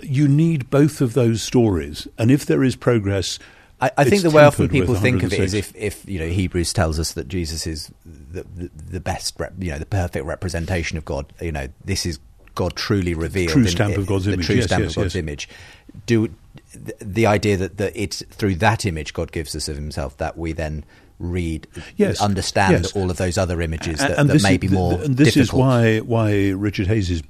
you 0.02 0.28
need 0.28 0.70
both 0.70 1.00
of 1.00 1.14
those 1.14 1.42
stories, 1.42 2.06
and 2.18 2.30
if 2.30 2.46
there 2.46 2.62
is 2.62 2.76
progress, 2.76 3.38
I, 3.80 3.90
I 3.98 4.04
think 4.04 4.22
the 4.22 4.30
way 4.30 4.44
often 4.44 4.68
people 4.68 4.94
think 4.94 5.24
of 5.24 5.32
it 5.32 5.40
is 5.40 5.54
if, 5.54 5.74
if 5.74 6.08
you 6.08 6.20
know 6.20 6.28
Hebrews 6.28 6.72
tells 6.72 7.00
us 7.00 7.12
that 7.14 7.26
Jesus 7.26 7.66
is 7.66 7.90
the, 8.04 8.44
the, 8.44 8.70
the 8.90 9.00
best, 9.00 9.34
rep, 9.40 9.54
you 9.58 9.72
know, 9.72 9.78
the 9.78 9.86
perfect 9.86 10.24
representation 10.24 10.96
of 10.98 11.04
God. 11.04 11.32
You 11.40 11.50
know, 11.50 11.66
this 11.84 12.06
is 12.06 12.20
God 12.54 12.76
truly 12.76 13.14
revealed, 13.14 13.50
true 13.50 13.62
in- 13.62 13.68
stamp 13.68 13.96
of 13.96 14.06
God's 14.06 14.26
the 14.26 14.34
image. 14.34 14.46
true 14.46 14.56
Yes, 14.56 14.66
stamp 14.66 14.82
yes, 14.84 14.92
of 14.92 14.96
God's 14.96 15.14
yes. 15.16 15.20
image. 15.20 15.48
Do 16.06 16.28
the, 16.74 16.94
the 17.00 17.26
idea 17.26 17.56
that, 17.56 17.76
that 17.78 17.92
it's 17.94 18.22
through 18.30 18.56
that 18.56 18.84
image 18.86 19.12
God 19.14 19.30
gives 19.32 19.54
us 19.54 19.68
of 19.68 19.76
Himself 19.76 20.16
that 20.18 20.36
we 20.38 20.52
then 20.52 20.84
read, 21.18 21.66
Yes, 21.96 22.20
understand 22.20 22.72
yes. 22.84 22.92
all 22.96 23.10
of 23.10 23.16
those 23.16 23.38
other 23.38 23.60
images 23.60 24.00
And- 24.00 24.10
that, 24.10 24.18
and 24.18 24.30
that 24.30 24.42
may 24.42 24.56
be 24.56 24.68
th- 24.68 24.72
more 24.78 25.00
And 25.00 25.16
this 25.16 25.34
difficult. 25.34 25.42
is 25.44 25.52
why 25.52 25.98
why 26.00 26.48
Richard 26.50 26.86
Hays' 26.88 27.22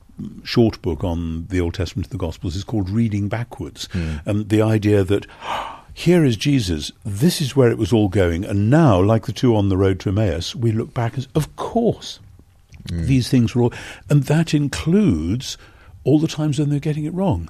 short 0.45 0.81
book 0.83 1.03
on 1.05 1.47
the 1.49 1.61
Old 1.61 1.75
Testament 1.75 2.07
and 2.07 2.13
the 2.13 2.25
Gospels 2.25 2.55
is 2.57 2.65
called 2.65 2.89
Reading 2.89 3.29
Backwards. 3.29 3.89
Hmm. 3.93 4.17
Um, 4.27 4.45
the 4.49 4.63
idea 4.63 5.05
that 5.05 5.27
here 5.95 6.25
is 6.25 6.37
Jesus, 6.37 6.91
this 7.05 7.41
is 7.43 7.55
where 7.57 7.71
it 7.71 7.77
was 7.79 7.93
all 7.93 8.09
going, 8.09 8.45
and 8.45 8.71
now, 8.71 9.01
like 9.03 9.27
the 9.27 9.33
two 9.33 9.55
on 9.57 9.69
the 9.69 9.77
road 9.77 10.01
to 10.01 10.09
Emmaus, 10.11 10.55
we 10.55 10.73
look 10.73 10.95
back 10.95 11.19
as, 11.19 11.29
of 11.35 11.55
course, 11.57 12.19
Hmm. 12.89 13.05
these 13.07 13.29
things 13.29 13.55
were 13.55 13.63
all, 13.63 13.73
and 14.09 14.23
that 14.25 14.55
includes 14.55 15.57
all 16.05 16.19
the 16.19 16.27
times 16.29 16.59
when 16.59 16.69
they're 16.71 16.79
getting 16.81 17.05
it 17.05 17.15
wrong, 17.15 17.49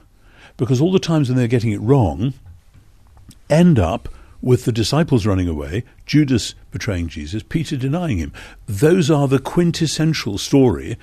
because 0.63 0.81
all 0.81 0.93
the 0.93 1.01
times 1.01 1.29
when 1.29 1.37
they're 1.37 1.49
getting 1.49 1.73
it 1.73 1.81
wrong 1.81 2.35
end 3.51 3.81
up 3.81 4.09
with 4.41 4.65
the 4.65 4.71
disciples 4.71 5.27
running 5.27 5.49
away, 5.49 5.83
Judas 6.07 6.55
betraying 6.71 7.09
Jesus, 7.09 7.43
Peter 7.43 7.77
denying 7.77 8.19
him. 8.19 8.33
Those 8.67 9.11
are 9.11 9.27
the 9.27 9.41
quintessential 9.41 10.39
story 10.39 10.97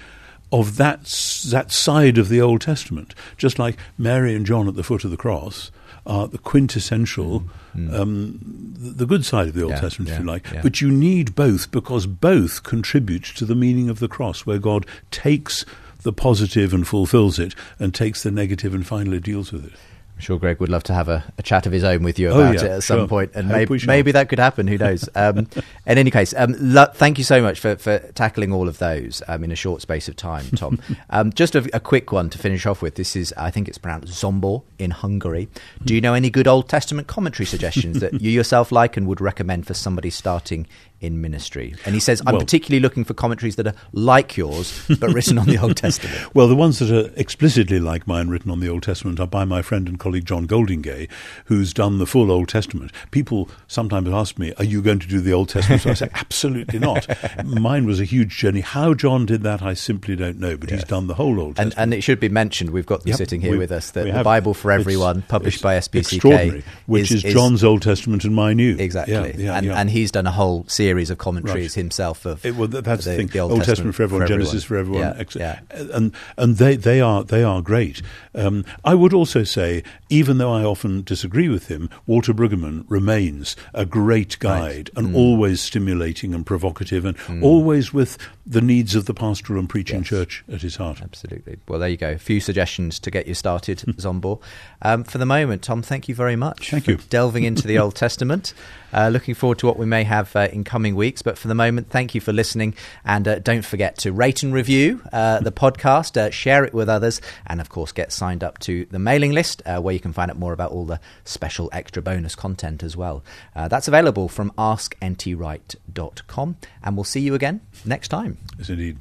of 0.53 0.77
that 0.77 1.01
that 1.49 1.73
side 1.73 2.17
of 2.17 2.29
the 2.29 2.39
Old 2.39 2.61
Testament. 2.61 3.13
Just 3.35 3.59
like 3.59 3.77
Mary 3.97 4.33
and 4.33 4.45
John 4.45 4.69
at 4.69 4.75
the 4.75 4.83
foot 4.83 5.03
of 5.03 5.11
the 5.11 5.17
cross 5.17 5.71
are 6.05 6.29
the 6.29 6.37
quintessential, 6.37 7.43
um, 7.91 8.39
the, 8.77 8.91
the 8.91 9.05
good 9.05 9.25
side 9.25 9.49
of 9.49 9.53
the 9.55 9.63
Old 9.63 9.73
Mm, 9.73 9.75
Yeah, 9.75 9.81
Testament, 9.81 10.09
if 10.09 10.15
yeah, 10.15 10.21
you 10.21 10.25
like. 10.25 10.51
yeah. 10.53 10.61
But 10.61 10.79
you 10.79 10.89
need 10.89 11.35
both 11.35 11.69
because 11.69 12.05
both 12.07 12.63
contribute 12.63 13.25
to 13.35 13.43
the 13.45 13.55
meaning 13.55 13.89
of 13.89 13.99
the 13.99 14.07
cross, 14.07 14.45
where 14.45 14.57
God 14.57 14.85
takes 15.11 15.65
the 16.03 16.13
positive 16.13 16.73
and 16.73 16.87
fulfills 16.87 17.39
it, 17.39 17.55
and 17.79 17.93
takes 17.93 18.23
the 18.23 18.31
negative 18.31 18.73
and 18.73 18.85
finally 18.85 19.19
deals 19.19 19.51
with 19.51 19.65
it. 19.65 19.73
I'm 20.15 20.23
sure 20.23 20.37
Greg 20.37 20.59
would 20.59 20.67
love 20.67 20.83
to 20.83 20.93
have 20.93 21.07
a, 21.07 21.23
a 21.37 21.41
chat 21.43 21.65
of 21.65 21.71
his 21.71 21.85
own 21.85 22.03
with 22.03 22.19
you 22.19 22.27
Oh, 22.27 22.41
about 22.41 22.55
yeah, 22.55 22.63
it 22.65 22.71
at 22.71 22.83
some 22.83 22.99
sure. 22.99 23.07
point, 23.07 23.31
and 23.35 23.47
maybe, 23.47 23.79
maybe 23.87 24.11
that 24.11 24.27
could 24.27 24.37
happen. 24.39 24.67
Who 24.67 24.77
knows? 24.77 25.07
Um, 25.15 25.47
in 25.85 25.97
any 25.97 26.11
case, 26.11 26.33
um, 26.35 26.55
lo- 26.59 26.91
thank 26.93 27.17
you 27.17 27.23
so 27.23 27.41
much 27.41 27.57
for, 27.59 27.77
for 27.77 27.99
tackling 28.15 28.51
all 28.51 28.67
of 28.67 28.79
those 28.79 29.23
um, 29.29 29.45
in 29.45 29.51
a 29.51 29.55
short 29.55 29.81
space 29.81 30.09
of 30.09 30.17
time, 30.17 30.45
Tom. 30.57 30.81
um, 31.09 31.31
just 31.31 31.55
a, 31.55 31.69
a 31.73 31.79
quick 31.79 32.11
one 32.11 32.29
to 32.31 32.37
finish 32.37 32.65
off 32.65 32.81
with. 32.81 32.95
This 32.95 33.15
is, 33.15 33.33
I 33.37 33.49
think 33.49 33.69
it's 33.69 33.77
pronounced 33.77 34.11
Zombor 34.13 34.61
in 34.77 34.91
Hungary. 34.91 35.47
Do 35.85 35.95
you 35.95 36.01
know 36.01 36.13
any 36.15 36.29
good 36.29 36.47
Old 36.47 36.67
Testament 36.67 37.07
commentary 37.07 37.45
suggestions 37.45 38.01
that 38.01 38.19
you 38.21 38.29
yourself 38.29 38.73
like 38.73 38.97
and 38.97 39.07
would 39.07 39.21
recommend 39.21 39.67
for 39.67 39.73
somebody 39.73 40.09
starting 40.09 40.67
in 41.01 41.21
ministry. 41.21 41.73
And 41.85 41.93
he 41.95 42.01
says, 42.01 42.21
I'm 42.27 42.33
Well- 42.33 42.41
particularly 42.41 42.81
looking 42.81 43.03
for 43.03 43.13
commentaries 43.13 43.55
that 43.55 43.67
are 43.67 43.73
like 43.93 44.35
yours, 44.37 44.81
but 44.99 45.13
written 45.13 45.37
on 45.37 45.45
the 45.47 45.57
Old 45.57 45.77
Testament. 45.85 46.35
Well, 46.35 46.47
the 46.47 46.55
ones 46.55 46.79
that 46.79 46.91
are 46.91 47.11
explicitly 47.15 47.79
like 47.79 48.05
mine, 48.07 48.27
written 48.27 48.51
on 48.51 48.59
the 48.59 48.67
Old 48.69 48.83
Testament, 48.83 49.19
are 49.19 49.27
by 49.27 49.45
my 49.45 49.61
friend 49.61 49.87
and 49.87 49.97
colleague 49.99 50.25
John 50.25 50.45
Goldingay, 50.47 51.07
who's 51.45 51.73
done 51.73 51.99
the 51.99 52.05
full 52.05 52.31
Old 52.31 52.49
Testament. 52.49 52.91
People 53.11 53.49
sometimes 53.67 54.09
ask 54.09 54.37
me, 54.37 54.53
"Are 54.57 54.63
you 54.65 54.81
going 54.81 54.99
to 54.99 55.07
do 55.07 55.21
the 55.21 55.31
Old 55.33 55.49
Testament?" 55.49 55.81
So 55.83 55.91
I 55.91 55.93
say, 55.93 56.09
"Absolutely 56.13 56.79
not." 56.79 57.07
mine 57.45 57.85
was 57.85 57.99
a 58.01 58.05
huge 58.05 58.35
journey. 58.37 58.61
How 58.61 58.93
John 58.93 59.25
did 59.25 59.41
that, 59.43 59.61
I 59.61 59.73
simply 59.75 60.15
don't 60.17 60.39
know. 60.39 60.57
But 60.57 60.69
he's 60.71 60.83
done 60.83 61.07
the 61.07 61.15
whole 61.15 61.39
Old 61.39 61.55
Testament. 61.55 61.75
and 61.77 61.93
it 61.93 62.01
should 62.01 62.19
be 62.19 62.29
mentioned, 62.29 62.71
we've 62.71 62.85
got 62.85 63.03
them 63.03 63.09
Yep, 63.11 63.17
sitting 63.17 63.41
here 63.41 63.57
with 63.57 63.71
us, 63.71 63.91
that 63.91 64.11
the 64.13 64.23
Bible 64.23 64.53
for 64.53 64.71
Everyone, 64.71 65.21
published 65.23 65.61
by 65.61 65.77
SPCK. 65.77 65.99
extraordinary, 66.13 66.63
which 66.87 67.11
is, 67.11 67.23
is 67.23 67.33
John's 67.33 67.63
Old 67.63 67.81
Testament 67.83 68.25
and 68.25 68.35
my 68.35 68.53
new. 68.53 68.75
Exactly. 68.77 69.13
Yeah, 69.13 69.25
yeah, 69.37 69.57
and, 69.57 69.65
yeah. 69.65 69.79
and 69.79 69.89
he's 69.89 70.11
done 70.11 70.27
a 70.27 70.31
whole 70.31 70.65
series 70.67 70.88
of 70.89 71.17
commentaries 71.17 71.75
Right. 71.77 71.81
himself 71.83 72.25
of 72.25 72.45
It, 72.45 72.55
well, 72.55 72.67
that's 72.67 73.05
the, 73.05 73.11
the- 73.11 73.17
thing. 73.17 73.27
the 73.27 73.39
Old, 73.39 73.63
Testament, 73.63 73.95
for 73.95 74.03
everyone, 74.03 74.27
Genesis 74.27 74.63
for 74.63 74.77
everyone, 74.77 75.01
Yeah, 75.01 75.23
yeah. 75.35 75.59
and 75.93 76.11
and 76.37 76.57
they 76.57 76.75
they 76.75 76.99
are 77.01 77.23
they 77.23 77.43
are 77.43 77.61
great. 77.61 78.01
Um, 78.35 78.65
I 78.83 78.95
would 78.95 79.13
also 79.13 79.43
say, 79.43 79.83
even 80.09 80.37
though 80.37 80.51
I 80.53 80.63
often 80.63 81.03
disagree 81.03 81.49
with 81.49 81.67
him, 81.67 81.89
Walter 82.07 82.33
Brueggemann 82.33 82.85
remains 82.89 83.55
a 83.73 83.85
great 83.85 84.37
guide 84.39 84.89
and 84.95 85.09
Mm. 85.09 85.15
always 85.15 85.61
stimulating 85.61 86.33
and 86.33 86.45
provocative, 86.45 87.05
and 87.05 87.15
always 87.43 87.93
with 87.93 88.17
the 88.45 88.61
needs 88.61 88.95
of 88.95 89.05
the 89.05 89.13
pastoral 89.13 89.59
and 89.59 89.69
preaching 89.69 89.99
Yes. 89.99 90.07
church 90.07 90.43
at 90.51 90.61
his 90.63 90.77
heart. 90.77 91.01
Absolutely. 91.03 91.57
Well, 91.67 91.79
there 91.79 91.89
you 91.89 91.97
go. 91.97 92.11
A 92.11 92.17
few 92.17 92.39
suggestions 92.39 92.97
to 92.99 93.11
get 93.11 93.27
you 93.27 93.33
started, 93.35 93.79
Zombor. 93.97 94.39
Um, 94.81 95.03
for 95.03 95.17
the 95.19 95.25
moment, 95.25 95.61
Tom, 95.61 95.81
thank 95.83 96.07
you 96.09 96.15
very 96.15 96.35
much. 96.35 96.71
Thank 96.71 96.85
for 96.85 96.91
you. 96.91 96.99
delving 97.09 97.43
into 97.43 97.67
the 97.67 97.77
Old 97.77 97.95
Testament. 98.05 98.53
Uh, 98.91 99.09
looking 99.09 99.35
forward 99.35 99.59
to 99.59 99.67
what 99.67 99.77
we 99.77 99.85
may 99.85 100.03
have 100.03 100.35
uh, 100.35 100.47
in 100.51 100.63
coming 100.63 100.78
weeks. 100.95 101.21
But 101.21 101.37
for 101.37 101.47
the 101.47 101.55
moment, 101.55 101.89
thank 101.89 102.15
you 102.15 102.21
for 102.21 102.33
listening. 102.33 102.75
And 103.03 103.27
uh, 103.27 103.39
don't 103.39 103.65
forget 103.65 103.97
to 103.99 104.11
rate 104.11 104.43
and 104.43 104.53
review 104.53 105.01
uh, 105.11 105.39
the 105.39 105.51
podcast, 105.51 106.17
uh, 106.17 106.31
share 106.31 106.63
it 106.63 106.73
with 106.73 106.89
others, 106.89 107.21
and 107.45 107.61
of 107.61 107.69
course, 107.69 107.91
get 107.91 108.11
signed 108.11 108.43
up 108.43 108.59
to 108.59 108.85
the 108.85 108.99
mailing 108.99 109.31
list 109.31 109.61
uh, 109.65 109.81
where 109.81 109.93
you 109.93 109.99
can 109.99 110.13
find 110.13 110.31
out 110.31 110.37
more 110.37 110.53
about 110.53 110.71
all 110.71 110.85
the 110.85 110.99
special 111.25 111.69
extra 111.73 112.01
bonus 112.01 112.35
content 112.35 112.83
as 112.83 112.95
well. 112.95 113.23
Uh, 113.55 113.67
that's 113.67 113.87
available 113.87 114.29
from 114.29 114.51
askntwright.com. 114.51 116.57
And 116.83 116.95
we'll 116.95 117.03
see 117.03 117.21
you 117.21 117.35
again 117.35 117.61
next 117.85 118.09
time. 118.09 118.37
Yes, 118.57 118.69
indeed. 118.69 118.99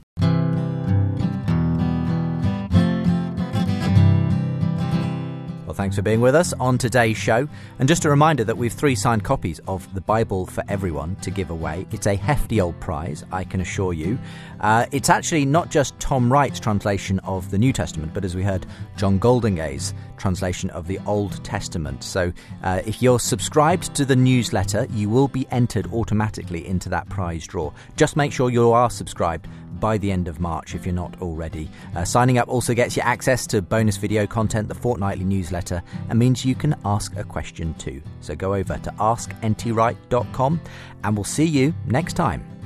Thanks 5.79 5.95
for 5.95 6.03
being 6.03 6.21
with 6.21 6.35
us 6.35 6.53
on 6.55 6.77
today's 6.77 7.17
show. 7.17 7.49
And 7.79 7.89
just 7.89 8.05
a 8.05 8.11
reminder 8.11 8.43
that 8.43 8.57
we've 8.57 8.73
three 8.73 8.97
signed 8.97 9.23
copies 9.23 9.61
of 9.69 9.95
the 9.95 10.01
Bible 10.01 10.45
for 10.45 10.65
everyone 10.67 11.15
to 11.23 11.31
give 11.31 11.51
away. 11.51 11.87
It's 11.93 12.09
a 12.09 12.17
hefty 12.17 12.61
old 12.61 12.79
prize, 12.81 13.25
I 13.31 13.45
can 13.45 13.61
assure 13.61 13.93
you. 13.93 14.19
Uh, 14.59 14.87
it's 14.91 15.09
actually 15.09 15.45
not 15.45 15.71
just 15.71 15.97
Tom 16.01 16.33
Wright's 16.33 16.59
translation 16.59 17.21
of 17.21 17.53
the 17.53 17.59
New 17.59 17.73
Testament, 17.73 18.13
but 18.13 18.25
as 18.25 18.35
we 18.35 18.43
heard, 18.43 18.67
John 18.97 19.21
Goldingay's 19.21 19.95
translation 20.17 20.69
of 20.71 20.89
the 20.89 20.99
Old 21.07 21.45
Testament. 21.45 22.03
So 22.03 22.33
uh, 22.65 22.83
if 22.85 23.01
you're 23.01 23.21
subscribed 23.21 23.95
to 23.95 24.05
the 24.05 24.17
newsletter, 24.17 24.89
you 24.91 25.09
will 25.09 25.29
be 25.29 25.47
entered 25.53 25.87
automatically 25.93 26.67
into 26.67 26.89
that 26.89 27.09
prize 27.09 27.47
draw. 27.47 27.73
Just 27.95 28.17
make 28.17 28.33
sure 28.33 28.51
you 28.51 28.73
are 28.73 28.91
subscribed 28.91 29.47
by 29.81 29.99
the 29.99 30.11
end 30.11 30.29
of 30.29 30.41
March 30.41 30.75
if 30.75 30.85
you're 30.85 30.95
not 30.95 31.21
already. 31.23 31.69
Uh, 31.95 32.05
signing 32.05 32.39
up 32.39 32.49
also 32.49 32.75
gets 32.75 32.97
you 32.97 33.03
access 33.03 33.47
to 33.47 33.63
bonus 33.63 33.97
video 33.97 34.27
content, 34.27 34.69
the 34.69 34.75
fortnightly 34.75 35.25
newsletter, 35.25 35.83
and 36.09 36.19
means 36.19 36.45
you 36.45 36.55
can 36.55 36.75
ask 36.85 37.17
a 37.17 37.25
question 37.25 37.75
too. 37.75 38.03
So 38.21 38.35
go 38.35 38.55
over 38.55 38.79
to 38.79 38.91
askntwright.com 38.93 40.61
and 41.05 41.17
we'll 41.17 41.25
see 41.25 41.45
you 41.45 41.75
next 41.87 42.15
time. 42.15 42.58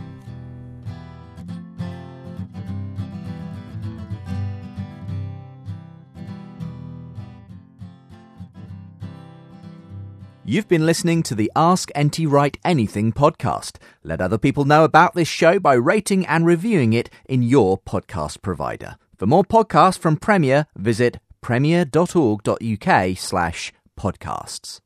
You've 10.52 10.68
been 10.68 10.84
listening 10.84 11.22
to 11.22 11.34
the 11.34 11.50
Ask 11.56 11.90
NT 11.98 12.26
Wright 12.26 12.58
Anything 12.62 13.10
podcast. 13.10 13.78
Let 14.04 14.20
other 14.20 14.36
people 14.36 14.66
know 14.66 14.84
about 14.84 15.14
this 15.14 15.26
show 15.26 15.58
by 15.58 15.72
rating 15.72 16.26
and 16.26 16.44
reviewing 16.44 16.92
it 16.92 17.08
in 17.24 17.42
your 17.42 17.78
podcast 17.78 18.42
provider. 18.42 18.96
For 19.16 19.24
more 19.24 19.44
podcasts 19.44 19.98
from 19.98 20.18
Premier, 20.18 20.66
visit 20.76 21.20
premier.org.uk 21.40 23.16
slash 23.16 23.72
podcasts. 23.98 24.82